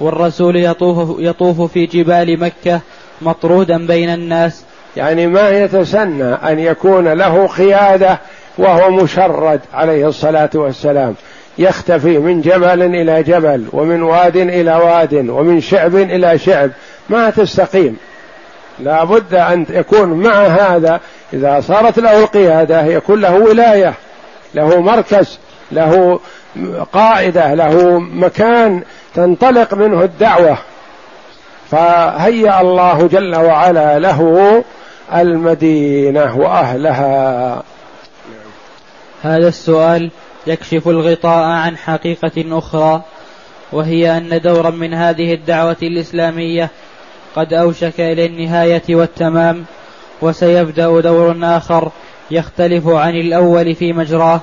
[0.00, 2.80] والرسول يطوف, يطوف في جبال مكة
[3.22, 4.64] مطرودا بين الناس.
[4.96, 8.18] يعني ما يتسنى أن يكون له قيادة
[8.58, 11.14] وهو مشرد عليه الصلاة والسلام.
[11.58, 16.70] يختفي من جبل إلى جبل ومن واد إلى واد ومن شعب إلى شعب.
[17.08, 17.96] ما تستقيم.
[18.78, 21.00] لا بد أن يكون مع هذا.
[21.32, 23.94] إذا صارت له القيادة يكون له ولاية
[24.54, 25.38] له مركز
[25.72, 26.20] له
[26.92, 28.82] قاعدة له مكان
[29.14, 30.58] تنطلق منه الدعوة.
[31.70, 34.62] فهيأ الله جل وعلا له
[35.14, 37.62] المدينة وأهلها.
[39.22, 40.10] هذا السؤال
[40.46, 43.02] يكشف الغطاء عن حقيقة أخرى
[43.72, 46.70] وهي أن دورا من هذه الدعوة الإسلامية
[47.36, 49.64] قد أوشك إلى النهاية والتمام
[50.22, 51.90] وسيبدأ دور آخر
[52.30, 54.40] يختلف عن الأول في مجراه.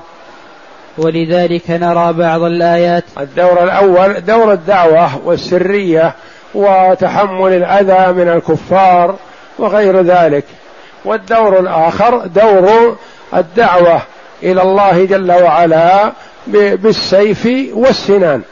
[0.98, 6.14] ولذلك نرى بعض الآيات الدور الأول دور الدعوة والسرية
[6.54, 9.16] وتحمل الأذى من الكفار
[9.58, 10.44] وغير ذلك.
[11.04, 12.96] والدور الآخر دور
[13.34, 14.02] الدعوة
[14.42, 16.12] إلى الله جل وعلا
[16.46, 18.42] بالسيف والسنان.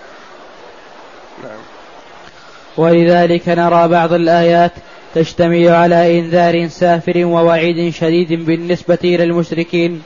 [2.77, 4.73] ولذلك نرى بعض الآيات
[5.15, 10.03] تشتمل على إنذار سافر ووعيد شديد بالنسبة إلى المشركين.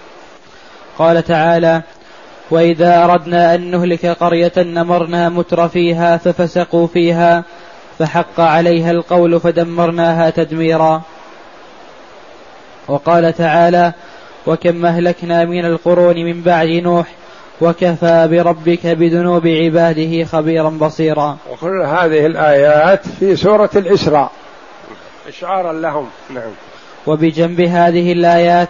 [0.99, 1.83] قال تعالى
[2.51, 7.45] وإذا أردنا أن نهلك قرية نمرنا متر فيها ففسقوا فيها
[7.99, 11.03] فحق عليها القول فدمرناها تدميرا.
[12.89, 13.93] وقال تعالى
[14.47, 17.07] وكم أهلكنا من القرون من بعد نوح
[17.61, 21.39] وكفى بربك بذنوب عباده خبيرا بصيرا.
[21.51, 24.31] وكل هذه الآيات في سورة الإسراء.
[25.29, 26.07] اشعارا لهم.
[26.35, 26.51] نعم.
[27.07, 28.69] وبجنب هذه الآيات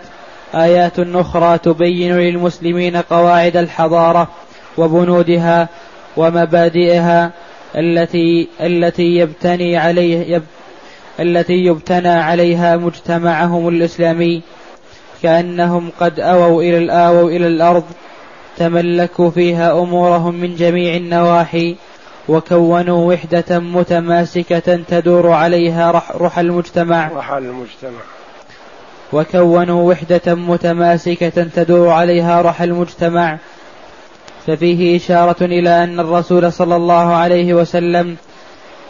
[0.55, 4.29] آيات أخرى تبين للمسلمين قواعد الحضارة
[4.79, 5.69] وبنودها
[6.17, 7.31] ومبادئها
[7.77, 10.43] التي التي يبتني عليه يب
[11.21, 14.43] التي يبتنى عليها مجتمعهم الإسلامي.
[15.23, 17.85] كأنهم قد أووا إلى الآووا إلى الأرض
[18.57, 21.77] تملكوا فيها أمورهم من جميع النواحي
[22.29, 27.11] وكونوا وحدة متماسكة تدور عليها رح المجتمع.
[27.15, 28.01] رح المجتمع.
[29.13, 33.39] وكونوا وحدة متماسكة تدور عليها رح المجتمع.
[34.47, 38.17] ففيه إشارة إلى أن الرسول صلى الله عليه وسلم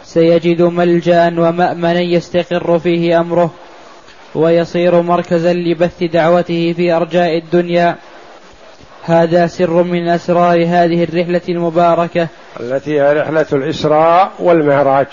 [0.03, 3.51] سيجد ملجأ ومأمنا يستقر فيه أمره.
[4.35, 7.95] ويصير مركزا لبث دعوته في أرجاء الدنيا.
[9.03, 12.27] هذا سر من أسرار هذه الرحلة المباركة.
[12.59, 15.07] التي هي رحلة الإسراء والمعراج.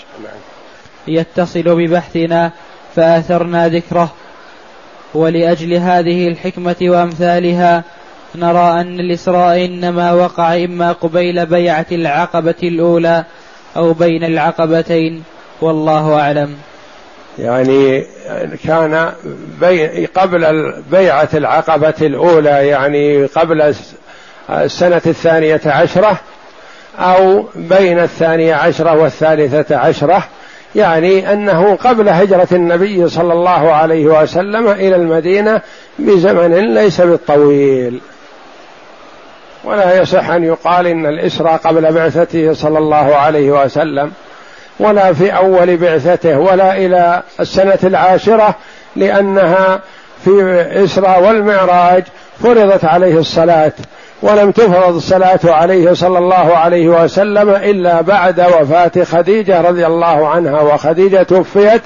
[1.07, 2.51] يتصل ببحثنا
[2.95, 4.13] فآثرنا ذكره.
[5.13, 7.83] ولأجل هذه الحكمة وأمثالها
[8.35, 13.23] نرى أن الإسراء إنما وقع إما قبيل بيعة العقبة الأولى
[13.77, 15.23] أو بين العقبتين.
[15.61, 16.55] والله أعلم.
[17.39, 18.05] يعني
[18.65, 19.11] كان
[19.61, 23.75] بي قبل بيعة العقبة الأولى يعني قبل
[24.49, 26.17] السنة الثانية عشرة
[26.99, 30.23] أو بين الثانية عشرة والثالثة عشرة
[30.75, 35.61] يعني أنه قبل هجرة النبي صلى الله عليه وسلم إلى المدينة
[35.99, 37.99] بزمن ليس بالطويل.
[39.63, 44.11] ولا يصح أن يقال إن الإسراء قبل بعثته صلى الله عليه وسلم.
[44.79, 48.55] ولا في أول بعثته ولا إلى السنة العاشرة
[48.95, 49.79] لأنها
[50.25, 52.03] في إسراء والمعراج
[52.43, 53.71] فرضت عليه الصلاة
[54.21, 60.61] ولم تفرض الصلاة عليه صلى الله عليه وسلم إلا بعد وفاة خديجة رضي الله عنها
[60.61, 61.81] وخديجة توفيت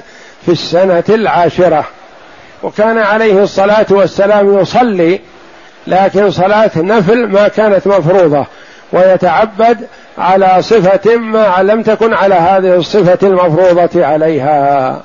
[0.46, 1.84] في السنة العاشرة.
[2.62, 5.20] وكان عليه الصلاة والسلام يصلي
[5.86, 8.46] لكن صلاة نفل ما كانت مفروضة
[8.92, 9.86] ويتعبد
[10.20, 15.02] على صفة ما لم تكن على هذه الصفة المفروضة عليها.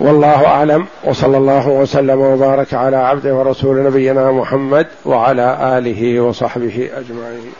[0.00, 7.52] والله أعلم وصلى الله وسلم وبارك على عبده ورسول نبينا محمد وعلى آله وصحبه أجمعين.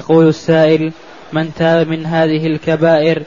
[0.00, 0.92] يقول السائل
[1.32, 3.22] من تاب من هذه الكبائر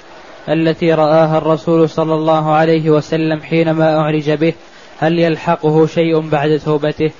[0.49, 4.53] التي رآها الرسول صلى الله عليه وسلم حينما أعرج به
[4.99, 7.11] هل يلحقه شيء بعد توبته؟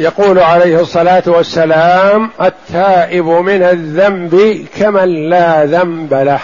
[0.00, 6.40] يقول عليه الصلاة والسلام التائب من الذنب كمن لا ذنب له.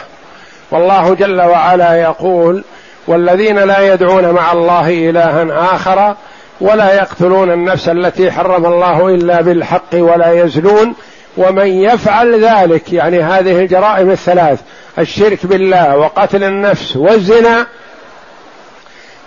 [0.71, 2.65] والله جل وعلا يقول
[3.07, 6.17] والذين لا يدعون مع الله إلها آخر
[6.61, 10.95] ولا يقتلون النفس التي حرم الله إلا بالحق ولا يزنون
[11.39, 14.61] ومن يفعل ذلك يعني هذه الجرائم الثلاث
[14.99, 17.67] الشرك بالله وقتل النفس والزنا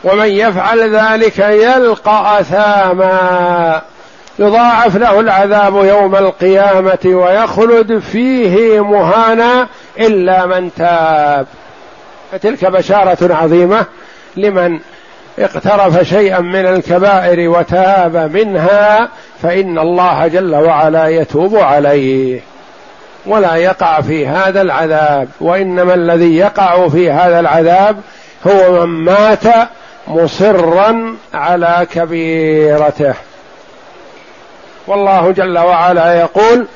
[0.04, 3.82] ومن يفعل ذلك يلقى أثاما
[4.40, 9.68] يضاعف له العذاب يوم القيامة ويخلد فيه مهانا
[10.00, 11.48] إلا من تاب.
[12.32, 13.86] فتلك بشارة عظيمة
[14.38, 14.80] لمن
[15.40, 19.10] اقترف شيئا من الكبائر وتاب منها
[19.42, 22.42] فإن الله جل وعلا يتوب عليه
[23.26, 28.02] ولا يقع في هذا العذاب وإنما الذي يقع في هذا العذاب
[28.48, 29.44] هو من مات
[30.08, 33.14] مصرا على كبيرته.
[34.88, 36.68] والله جل وعلا يقول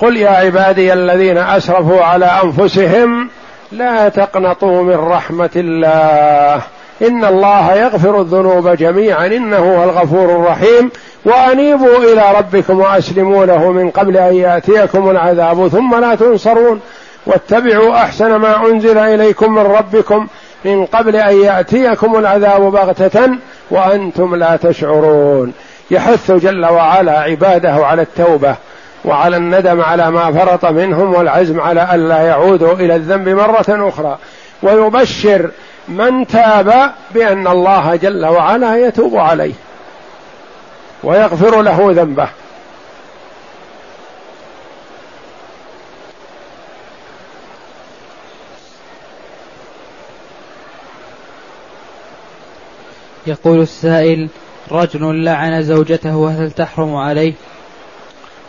[0.00, 3.28] قل يا عبادي الذين أسرفوا على أنفسهم
[3.72, 6.62] لا تقنطوا من رحمة الله
[7.02, 10.90] إن الله يغفر الذنوب جميعا إنه هو الغفور الرحيم
[11.24, 16.80] وأنيبوا إلى ربكم واسلموا له من قبل أن يأتيكم العذاب ثم لا تنصرون
[17.26, 20.26] واتبعوا أحسن ما أنزل إليكم من ربكم
[20.64, 23.30] من قبل أن يأتيكم العذاب بغتة
[23.70, 25.52] وأنتم لا تشعرون.
[25.90, 28.54] يحث جل وعلا عباده على التوبة
[29.04, 34.18] وعلى الندم على ما فرط منهم والعزم على الا يعودوا إلى الذنب مرة أخرى.
[34.62, 35.50] ويبشر
[35.88, 39.52] من تاب بأن الله جل وعلا يتوب عليه.
[41.04, 42.28] ويغفر له ذنبه.
[53.26, 54.28] يقول السائل
[54.70, 57.32] رجل لعن زوجته هل تحرم عليه؟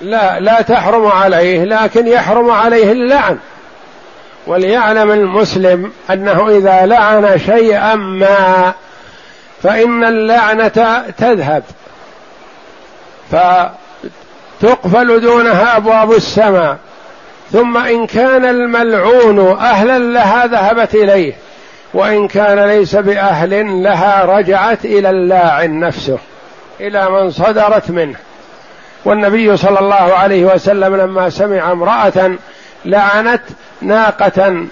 [0.01, 3.37] لا لا تحرم عليه لكن يحرم عليه اللعن.
[4.47, 8.73] وليعلم المسلم أنه إذا لعن شيئا ما
[9.63, 11.63] فإن اللعنة تذهب.
[13.31, 16.77] فتقفل دونها أبواب السماء.
[17.51, 21.33] ثم إن كان الملعون أهلا لها ذهبت إليه
[21.93, 26.17] وإن كان ليس بأهل لها رجعت إلى اللاعن نفسه
[26.79, 28.15] إلى من صدرت منه.
[29.05, 32.31] والنبي صلى الله عليه وسلم لما سمع امرأة
[32.85, 33.41] لعنت
[33.81, 34.65] ناقة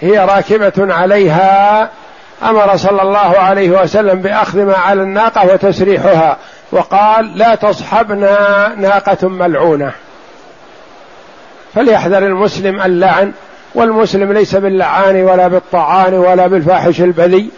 [0.00, 1.90] هي راكبة عليها
[2.42, 6.36] أمر صلى الله عليه وسلم بأخذ ما على الناقة وتسريحها.
[6.72, 9.92] وقال لا تصحبنا ناقة ملعونة.
[11.74, 13.32] فليحذر المسلم اللعن
[13.74, 17.50] والمسلم ليس باللعان ولا بالطعان ولا بالفاحش البذي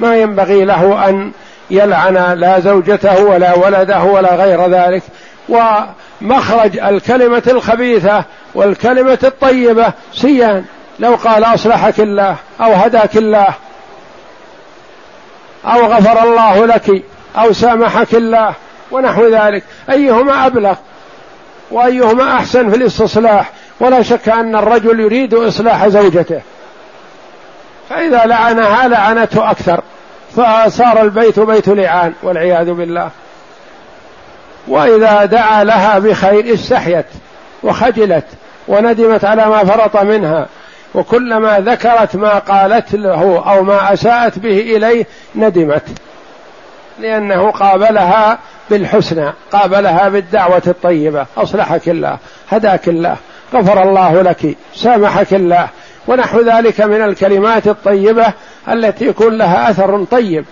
[0.00, 1.32] ما ينبغي له أن
[1.70, 5.02] يلعن لا زوجته ولا ولده ولا غير ذلك.
[5.48, 8.24] ومخرج الكلمة الخبيثة
[8.54, 10.64] والكلمة الطيبة سيان.
[10.98, 13.54] لو قال أصلحك الله أو هداك الله
[15.64, 17.02] أو غفر الله لك
[17.36, 18.54] أو سامحك الله
[18.90, 19.64] ونحو ذلك.
[19.90, 20.74] أيهما أبلغ
[21.70, 23.50] وأيهما أحسن في الاستصلاح؟
[23.80, 26.40] ولا شك أن الرجل يريد إصلاح زوجته.
[27.88, 29.80] فإذا لعنها لعنته أكثر.
[30.36, 33.10] فصار البيت بيت لعان والعياذ بالله.
[34.68, 37.06] وإذا دعا لها بخير استحيت
[37.62, 38.26] وخجلت
[38.68, 40.46] وندمت على ما فرط منها.
[40.94, 45.82] وكلما ذكرت ما قالت له أو ما أساءت به إليه ندمت.
[47.00, 48.38] لأنه قابلها
[48.70, 51.26] بالحسنى قابلها بالدعوة الطيبة.
[51.36, 52.18] أصلحك الله
[52.50, 53.16] هداك الله
[53.54, 55.68] غفر الله لك سامحك الله.
[56.08, 58.32] ونحو ذلك من الكلمات الطيبة
[58.68, 60.44] التي يكون لها أثر طيب.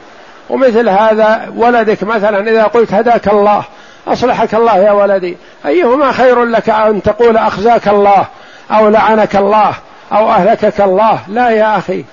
[0.51, 3.63] ومثل هذا ولدك مثلا إذا قلت هداك الله
[4.09, 5.37] أصلحك الله يا ولدي.
[5.67, 8.27] أيهما خير لك أن تقول أخزاك الله
[8.71, 9.73] أو لعنك الله
[10.13, 12.05] أو أهلكك الله؟ لا يا أخي.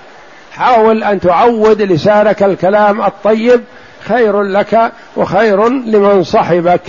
[0.58, 3.64] حاول أن تعود لسانك الكلام الطيب
[4.06, 6.82] خير لك وخير لمن صحبك.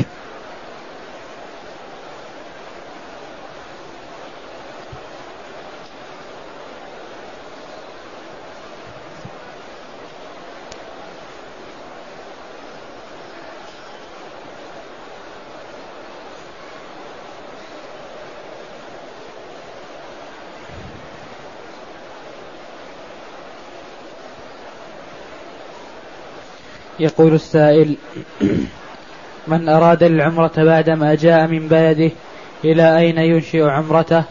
[26.98, 27.96] يقول السائل
[29.48, 32.10] من أراد العمرة بعدما جاء من بلده
[32.64, 34.24] إلى أين ينشئ عمرته؟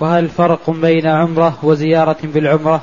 [0.00, 2.80] وهل فرق بين عمرة وزيارة بالعمرة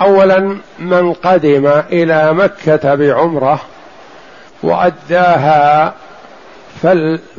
[0.00, 3.60] أولا من قدم إلى مكة بعمرة
[4.62, 5.94] وأداها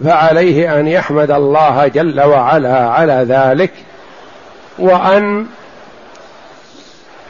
[0.04, 3.72] فعليه أن يحمد الله جل وعلا على ذلك
[4.80, 5.46] وأن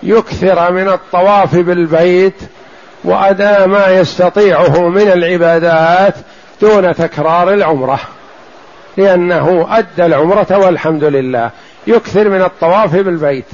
[0.03, 2.41] يكثر من الطواف بالبيت
[3.03, 6.13] وأداء ما يستطيعه من العبادات
[6.61, 7.99] دون تكرار العمرة.
[8.97, 11.49] لأنه أدى العمرة والحمد لله.
[11.87, 13.45] يكثر من الطواف بالبيت.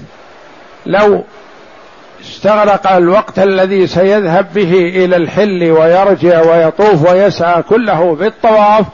[0.86, 1.24] لو
[2.22, 8.86] استغرق الوقت الذي سيذهب به إلى الحل ويرجع ويطوف ويسعى كله بالطواف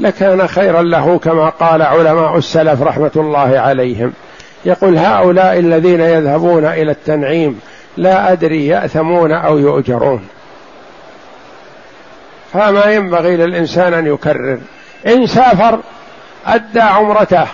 [0.00, 4.12] لكان خيرا له كما قال علماء السلف رحمة الله عليهم.
[4.64, 7.60] يقول هؤلاء الذين يذهبون إلى التنعيم
[7.96, 10.28] لا أدري يأثمون أو يؤجرون.
[12.52, 14.58] فما ينبغي للإنسان أن يكرر.
[15.06, 15.78] إن سافر
[16.46, 17.46] أدى عمرته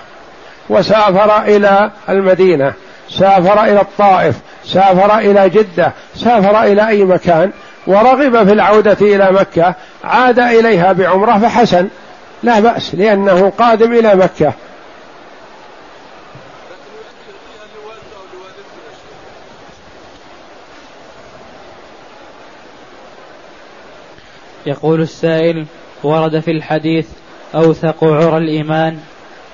[0.68, 2.72] وسافر إلى المدينة
[3.10, 7.50] سافر إلى الطائف سافر إلى جدة سافر إلى أي مكان
[7.86, 11.88] ورغب في العودة إلى مكة عاد إليها بعمرة فحسن.
[12.42, 14.52] لا بأس لأنه قادم إلى مكة.
[24.66, 25.66] يقول السائل
[26.02, 27.06] ورد في الحديث
[27.54, 28.98] أوثق عرى الإيمان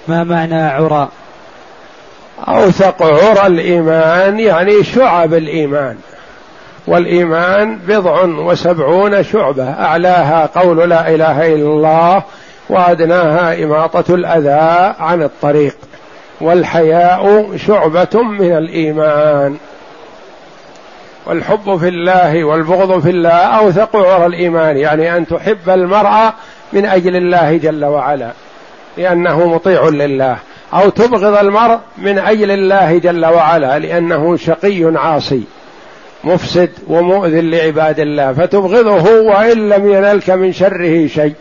[0.09, 1.09] ما معنى عرى؟
[2.49, 5.97] أوثق عرى الإيمان يعني شعب الإيمان
[6.87, 12.23] والإيمان بضع وسبعون شعبة أعلاها قول لا إله إلا الله
[12.69, 15.77] وأدناها إماطة الأذى عن الطريق
[16.41, 19.57] والحياء شعبة من الإيمان.
[21.27, 26.35] والحب في الله والبغض في الله أوثق عرى الإيمان يعني أن تحب المرأة
[26.73, 28.33] من أجل الله جل وعلا
[28.97, 30.37] لأنه مطيع لله
[30.75, 35.43] أو تبغض المرء من أجل الله جل وعلا لأنه شقي عاصي
[36.25, 41.35] مفسد ومؤذ لعباد الله فتبغضه وإن لم ينلك من شره شيء.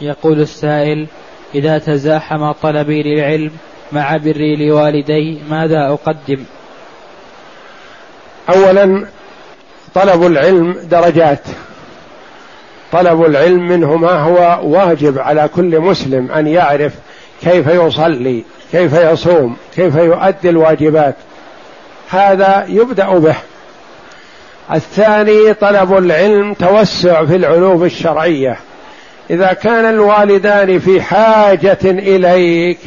[0.00, 1.06] يقول السائل
[1.54, 3.50] إذا تزاحم طلبي للعلم
[3.92, 6.44] مع بري لوالدي ماذا أقدم؟
[8.54, 9.06] أولا
[9.94, 11.42] طلب العلم درجات.
[12.92, 16.94] طلب العلم منه ما هو واجب على كل مسلم أن يعرف
[17.42, 21.14] كيف يصلي كيف يصوم كيف يؤدي الواجبات.
[22.10, 23.36] هذا يبدأ به.
[24.72, 28.58] الثاني طلب العلم توسع في العلوم الشرعية.
[29.30, 32.78] إذا كان الوالدان في حاجة إليك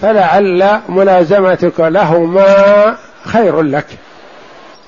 [0.00, 3.86] فلعل ملازمتك لهما خير لك.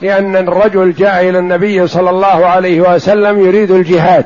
[0.01, 4.25] لأن الرجل جاء إلى النبي صلى الله عليه وسلم يريد الجهاد.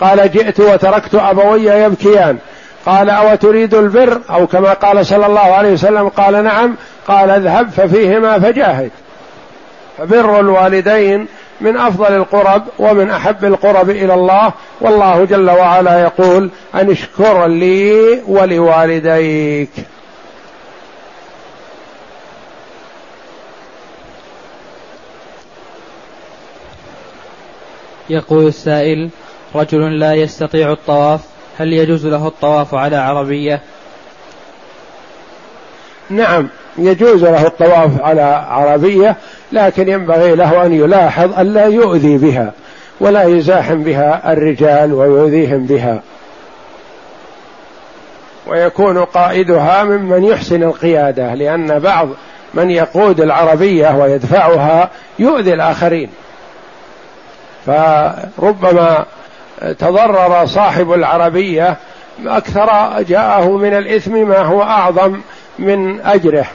[0.00, 2.38] قال جئت وتركت أبوي يبكيان.
[2.86, 6.74] قال أو تريد البر؟ أو كما قال صلى الله عليه وسلم قال نعم.
[7.08, 8.90] قال اذهب ففيهما فجاهد.
[9.98, 11.26] فبر الوالدين
[11.60, 18.20] من أفضل القرب ومن أحب القرب إلى الله والله جل وعلا يقول أن اشكر لي
[18.26, 19.70] ولوالديك.
[28.10, 29.10] يقول السائل
[29.54, 31.20] رجل لا يستطيع الطواف
[31.58, 33.60] هل يجوز له الطواف على عربية؟
[36.10, 36.48] نعم
[36.78, 39.16] يجوز له الطواف على عربية
[39.52, 42.52] لكن ينبغي له أن يلاحظ ألا يؤذي بها
[43.00, 46.02] ولا يزاحم بها الرجال ويؤذيهم بها.
[48.46, 52.08] ويكون قائدها ممن يحسن القيادة لأن بعض
[52.54, 56.10] من يقود العربية ويدفعها يؤذي الآخرين.
[57.66, 59.04] فربما
[59.78, 61.76] تضرر صاحب العربية
[62.26, 65.20] أكثر جاءه من الإثم ما هو أعظم
[65.58, 66.46] من أجره.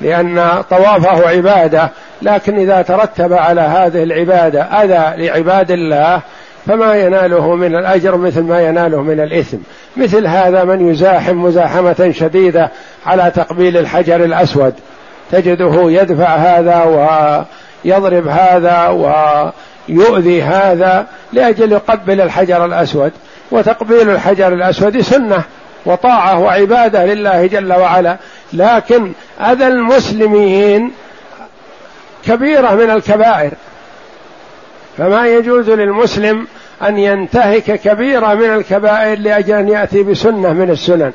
[0.00, 1.90] لأن طوافه عبادة
[2.22, 6.20] لكن إذا ترتب على هذه العبادة أذى لعباد الله
[6.66, 9.58] فما يناله من الأجر مثل ما يناله من الإثم.
[9.96, 12.70] مثل هذا من يزاحم مزاحمة شديدة
[13.06, 14.74] على تقبيل الحجر الأسود.
[15.32, 16.84] تجده يدفع هذا
[17.84, 18.88] ويضرب هذا
[19.88, 23.12] ويؤذي هذا لأجل يقبل الحجر الأسود.
[23.50, 25.42] وتقبيل الحجر الأسود سنة.
[25.86, 28.16] وطاعة وعبادة لله جل وعلا.
[28.52, 30.92] لكن أذى المسلمين
[32.26, 33.50] كبيرة من الكبائر.
[34.98, 36.46] فما يجوز للمسلم
[36.82, 41.12] أن ينتهك كبيرة من الكبائر لأجل أن يأتي بسنة من السنن.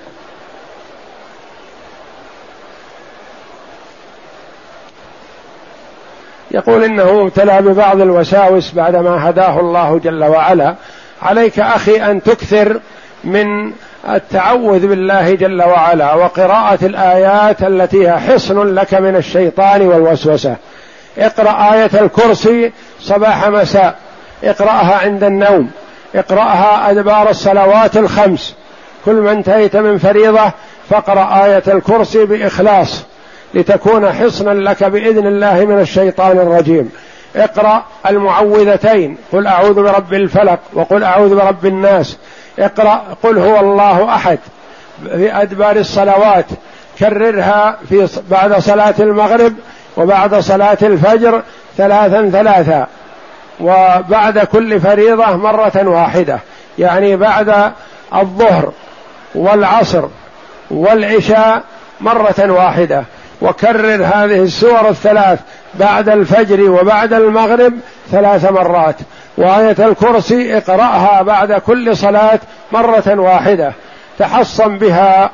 [6.52, 10.76] يقول إنه مبتلى ببعض الوساوس بعدما هداه الله جل وعلا.
[11.22, 12.80] عليك أخي أن تكثر
[13.24, 13.74] من
[14.08, 20.56] التعوذ بالله جل وعلا وقراءة الآيات التي هي حصن لك من الشيطان والوسوسة.
[21.18, 22.72] اقرأ آية الكرسي
[23.02, 23.96] صباح مساء.
[24.44, 25.72] اقرأها عند النوم.
[26.16, 28.56] اقرأها أدبار الصلوات الخمس.
[29.06, 30.52] كل ما انتهيت من فريضة
[30.90, 33.04] فاقرأ آية الكرسي بإخلاص
[33.54, 36.92] لتكون حصنا لك بإذن الله من الشيطان الرجيم.
[37.36, 39.18] اقرأ المعوذتين.
[39.32, 42.18] قل أعوذ برب الفلق وقل أعوذ برب الناس.
[42.60, 44.40] اقرأ قل هو الله أحد
[45.04, 46.46] في أدبار الصلوات.
[47.00, 49.54] كررها في بعد صلاة المغرب
[49.98, 51.42] وبعد صلاة الفجر
[51.78, 52.88] ثلاثا ثلاثا
[53.60, 56.40] وبعد كل فريضة مرة واحدة.
[56.80, 57.72] يعني بعد
[58.16, 58.72] الظهر
[59.36, 60.04] والعصر
[60.72, 61.64] والعشاء
[62.02, 63.04] مرة واحدة.
[63.42, 65.40] وكرر هذه السور الثلاث
[65.76, 67.74] بعد الفجر وبعد المغرب
[68.12, 68.96] ثلاث مرات.
[69.40, 72.40] وآية الكرسي اقرأها بعد كل صلاة
[72.72, 73.74] مرة واحدة.
[74.20, 75.32] تحصن بها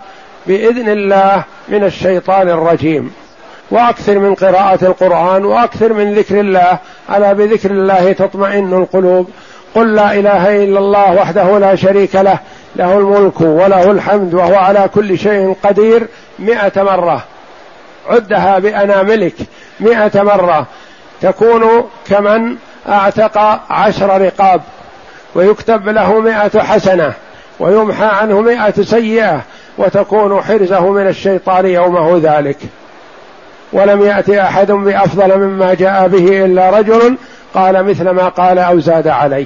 [0.47, 3.11] بإذن الله من الشيطان الرجيم.
[3.71, 6.77] وأكثر من قراءة القرآن وأكثر من ذكر الله.
[7.15, 9.29] ألا بذكر الله تطمئن القلوب.
[9.75, 12.39] قل لا إله إلا الله وحده لا شريك له.
[12.75, 16.07] له الملك وله الحمد وهو على كل شيء قدير
[16.39, 17.23] مئة مرة.
[18.09, 19.35] عدها بأناملك
[19.79, 20.65] مئة مرة.
[21.21, 22.55] تكون كمن
[22.89, 23.37] أعتق
[23.69, 24.61] عشر رقاب
[25.35, 27.13] ويكتب له مئة حسنة
[27.59, 29.41] ويمحى عنه مئة سيئة
[29.77, 32.57] وتكون حرزه من الشيطان يومه ذلك.
[33.73, 37.17] ولم يأتي أحد بأفضل مما جاء به إلا رجل
[37.53, 39.45] قال مثل ما قال أو زاد عليه.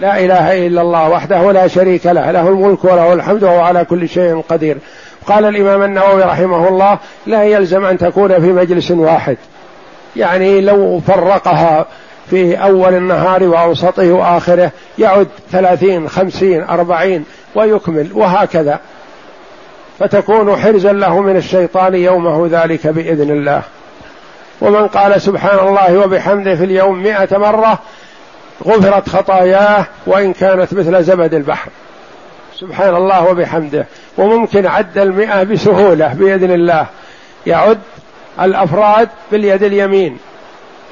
[0.00, 4.08] لا إله إلا الله وحده لا شريك له له الملك وله الحمد وهو على كل
[4.08, 4.78] شيء قدير.
[5.26, 9.36] قال الإمام النووي رحمه الله لا يلزم أن تكون في مجلس واحد.
[10.16, 11.86] يعني لو فرقها
[12.30, 17.24] فيه أول النهار وأوسطه وآخره يعد ثلاثين خمسين أربعين
[17.54, 18.80] ويكمل وهكذا.
[19.98, 23.62] فتكون حرزا له من الشيطان يومه ذلك بإذن الله.
[24.60, 27.78] ومن قال سبحان الله وبحمده في اليوم مئة مرة
[28.64, 31.70] غفرت خطاياه وإن كانت مثل زبد البحر.
[32.60, 33.86] سبحان الله وبحمده.
[34.18, 36.86] وممكن عد المئة بسهولة بإذن الله.
[37.46, 37.78] يعد
[38.40, 40.18] الأفراد باليد اليمين.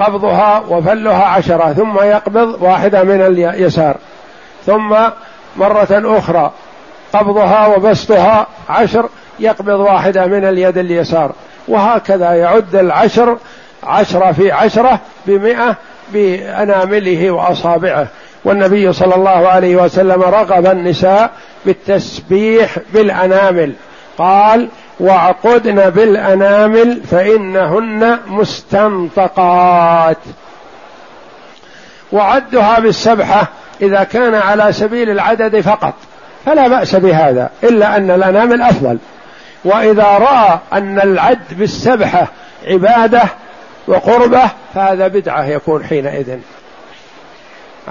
[0.00, 3.96] قبضها وفلها عشرة ثم يقبض واحدة من اليسار.
[4.66, 4.96] ثم
[5.56, 6.52] مرة أخرى
[7.12, 9.08] قبضها وبسطها عشر
[9.40, 11.32] يقبض واحدة من اليد اليسار.
[11.68, 13.38] وهكذا يعد العشر
[13.82, 15.76] عشرة في عشرة بمئة
[16.12, 18.06] بأنامله وأصابعه.
[18.44, 21.30] والنبي صلى الله عليه وسلم رغب النساء
[21.66, 23.72] بالتسبيح بالأنامل.
[24.18, 24.68] قال
[25.00, 30.18] واعقدن بالأنامل فإنهن مستنطقات.
[32.12, 33.48] وعدها بالسبحة
[33.82, 35.94] إذا كان على سبيل العدد فقط
[36.46, 38.98] فلا بأس بهذا إلا أن الأنامل أفضل.
[39.64, 42.26] وإذا رأى أن العد بالسبحة
[42.66, 43.22] عبادة
[43.86, 44.42] وقربة
[44.74, 46.38] فهذا بدعة يكون حينئذ.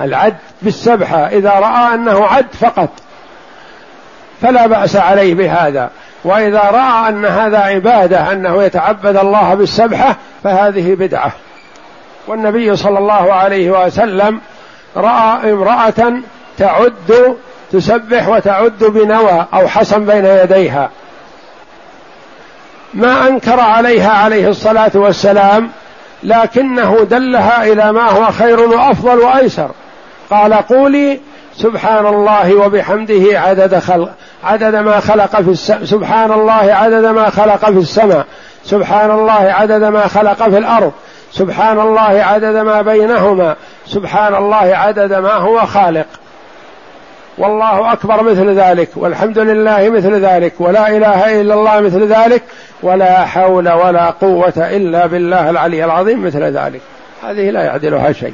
[0.01, 2.89] العد بالسبحة إذا رأى أنه عد فقط
[4.41, 5.89] فلا بأس عليه بهذا.
[6.23, 11.31] وإذا رأى أن هذا عبادة أنه يتعبد الله بالسبحة فهذه بدعة.
[12.27, 14.41] والنبي صلى الله عليه وسلم
[14.97, 16.13] رأى امرأة
[16.57, 17.35] تعد
[17.71, 20.89] تسبح وتعد بنوى أو حصن بين يديها.
[22.93, 25.69] ما أنكر عليها عليه الصلاة والسلام
[26.23, 29.71] لكنه دلها إلى ما هو خير وأفضل وأيسر.
[30.31, 31.19] قال قولي
[31.57, 34.09] سبحان الله وبحمده عدد خلق
[34.43, 38.25] عدد ما خلق في السماء سبحان الله عدد ما خلق في السماء.
[38.65, 40.91] سبحان الله عدد ما خلق في الأرض.
[41.31, 43.55] سبحان الله عدد ما بينهما.
[43.87, 46.05] سبحان الله عدد ما هو خالق.
[47.37, 48.89] والله أكبر مثل ذلك.
[48.95, 50.53] والحمد لله مثل ذلك.
[50.59, 52.43] ولا إله إلا الله مثل ذلك.
[52.83, 56.81] ولا حول ولا قوة إلا بالله العلي العظيم مثل ذلك.
[57.23, 58.33] هذه لا يعدلها شيء.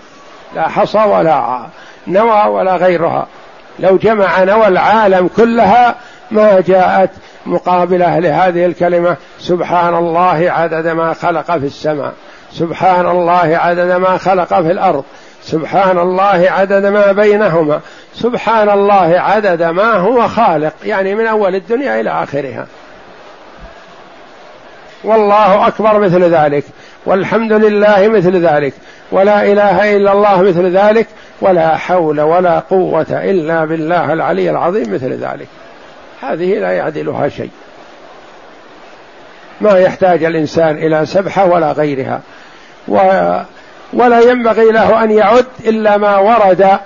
[0.55, 1.59] لا حصى ولا
[2.07, 3.27] نوى ولا غيرها.
[3.79, 5.95] لو جمع نوى العالم كلها
[6.31, 7.09] ما جاءت
[7.45, 9.15] مقابله لهذه الكلمة.
[9.39, 12.13] سبحان الله عدد ما خلق في السماء.
[12.51, 15.03] سبحان الله عدد ما خلق في الأرض.
[15.43, 17.79] سبحان الله عدد ما بينهما.
[18.13, 20.73] سبحان الله عدد ما هو خالق.
[20.83, 22.67] يعني من أول الدنيا إلى آخرها.
[25.03, 26.63] والله أكبر مثل ذلك.
[27.05, 28.73] والحمد لله مثل ذلك.
[29.11, 31.07] ولا إله إلا الله مثل ذلك
[31.41, 35.47] ولا حول ولا قوة إلا بالله العلي العظيم مثل ذلك.
[36.21, 37.49] هذه لا يعدلها شيء.
[39.61, 42.21] ما يحتاج الإنسان إلى سبحة ولا غيرها.
[42.87, 42.97] و
[43.93, 46.77] ولا ينبغي له أن يعد إلا ما ورد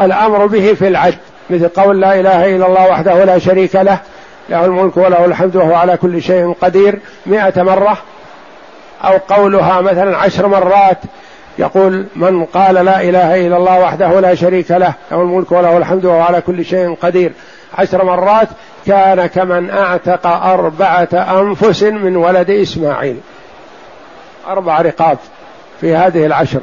[0.00, 1.18] الأمر به في العد.
[1.50, 3.98] مثل قول لا إله إلا الله وحده لا شريك له
[4.48, 7.98] له الملك وله الحمد وهو على كل شيء قدير مئة مرة.
[9.04, 10.98] أو قولها مثلا عشر مرات
[11.58, 16.04] يقول من قال لا إله إلا الله وحده لا شريك له له الملك وله الحمد
[16.04, 17.32] وهو على كل شيء قدير.
[17.78, 18.48] عشر مرات
[18.86, 23.16] كان كمن أعتق أربعة أنفس من ولد إسماعيل.
[24.48, 25.18] أربع رقاب
[25.80, 26.60] في هذه العشر.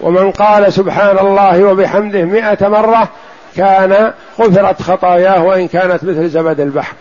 [0.00, 3.08] ومن قال سبحان الله وبحمده مئة مرة
[3.56, 6.94] كان غفرت خطاياه وإن كانت مثل زبد البحر.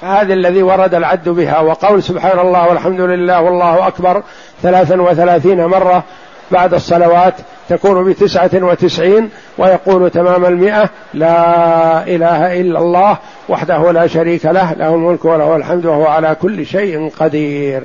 [0.00, 4.22] فهذا الذي ورد العد بها وقول سبحان الله والحمد لله والله أكبر
[4.62, 6.04] ثلاثا وثلاثين مرة
[6.50, 7.34] بعد الصلوات
[7.68, 13.18] تكون بتسعة وتسعين ويقول تمام المئة لا إله إلا الله
[13.48, 17.82] وحده لا شريك له له الملك وله الحمد وهو على كل شيء قدير.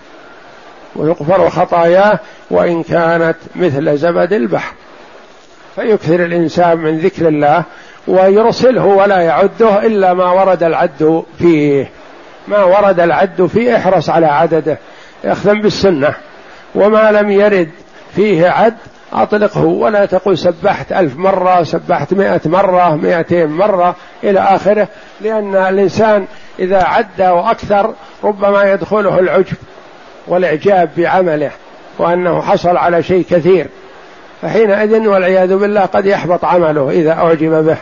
[0.96, 2.20] ويغفر خطاياه
[2.52, 4.74] وإن كانت مثل زبد البحر.
[5.76, 7.64] فيكثر الإنسان من ذكر الله
[8.08, 11.90] ويرسله ولا يعده إلا ما ورد العد فيه.
[12.48, 14.78] ما ورد العد فيه إحرص على عدده
[15.26, 16.14] اخذا بالسنة.
[16.76, 17.70] وما لم يرد
[18.16, 18.76] فيه عد
[19.14, 19.66] أطلقه.
[19.66, 24.88] ولا تقل سبحت ألف مرة سبحت مئة مرة مئتين مرة إلى آخره.
[25.22, 26.26] لأن الإنسان
[26.60, 29.58] إذا عد وأكثر ربما يدخله العجب
[30.28, 31.52] والإعجاب بعمله
[32.00, 33.68] وأنه حصل على شيء كثير.
[34.42, 37.78] فحينئذ والعياذ بالله قد يحبط عمله إذا أعجب به.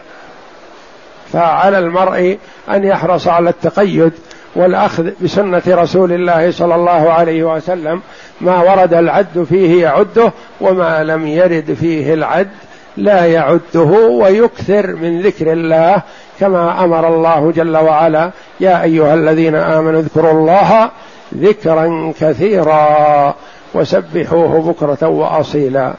[1.33, 2.37] فعلى المرء
[2.69, 4.13] أن يحرص على التقيد
[4.55, 8.01] والأخذ بسنة رسول الله صلى الله عليه وسلم
[8.41, 10.31] ما ورد العد فيه يعده
[10.61, 12.49] وما لم يرد فيه العد
[12.97, 13.89] لا يعده
[14.21, 16.01] ويكثر من ذكر الله
[16.39, 18.31] كما أمر الله جل وعلا.
[18.59, 20.89] يا أيها الذين آمنوا اذكروا الله
[21.37, 23.35] ذكرا كثيرا
[23.73, 25.93] وسبحوه بكرة وأصيلا.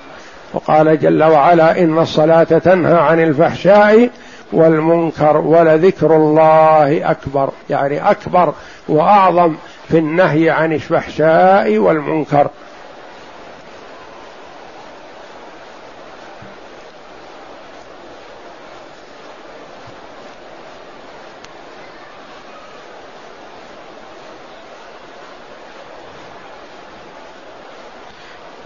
[0.55, 4.11] وقال جل وعلا إن الصلاة تنهى عن الفحشاء
[4.53, 8.55] والمنكر ولذكر الله أكبر يعني أكبر
[8.89, 9.55] وأعظم
[9.89, 12.51] في النهي عن الفحشاء والمنكر.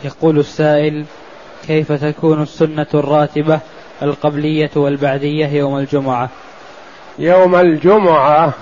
[0.05, 1.05] يقول السائل
[1.67, 3.61] كيف تكون السنة الراتبة؟
[4.03, 6.29] القبلية والبعدية يوم الجمعة.
[7.19, 8.53] يوم الجمعة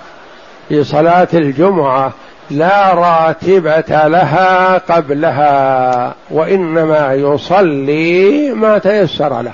[0.69, 2.13] في صلاة الجمعة
[2.51, 9.53] لا راتبة لها قبلها وإنما يصلي ما تيسر له.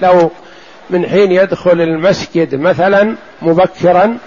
[0.00, 0.30] لو
[0.90, 4.18] من حين يدخل المسجد مثلا مبكرا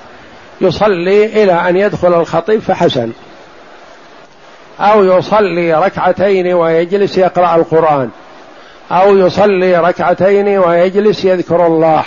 [0.62, 3.12] يصلي إلى أن يدخل الخطيب فحسن.
[4.80, 8.10] أو يصلي ركعتين ويجلس يقرأ القرآن.
[8.92, 12.04] أو يصلي ركعتين ويجلس يذكر الله.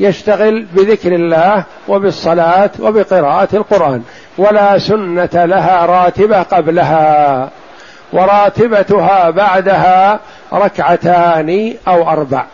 [0.00, 4.02] يشتغل بذكر الله وبالصلاة وبقراءة القرآن.
[4.38, 7.50] ولا سنة لها راتبة قبلها.
[8.12, 10.20] وراتبتها بعدها
[10.52, 12.44] ركعتان أو أربع.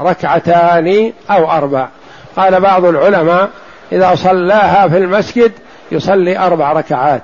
[0.00, 1.88] ركعتان أو أربع.
[2.36, 3.48] قال بعض العلماء
[3.92, 5.52] إذا صلاها في المسجد
[5.92, 7.22] يصلي أربع ركعات.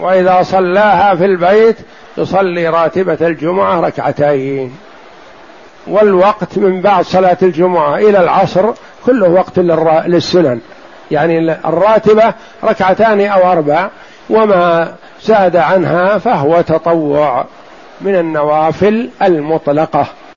[0.00, 1.76] وإذا صلاها في البيت
[2.18, 4.76] يصلي راتبة الجمعة ركعتين.
[5.86, 8.72] والوقت من بعد صلاة الجمعة إلى العصر
[9.06, 10.60] كله وقت للسنن.
[11.10, 12.34] يعني الراتبة
[12.64, 13.88] ركعتان أو أربع
[14.30, 17.44] وما زاد عنها فهو تطوع
[18.00, 20.06] من النوافل المطلقة.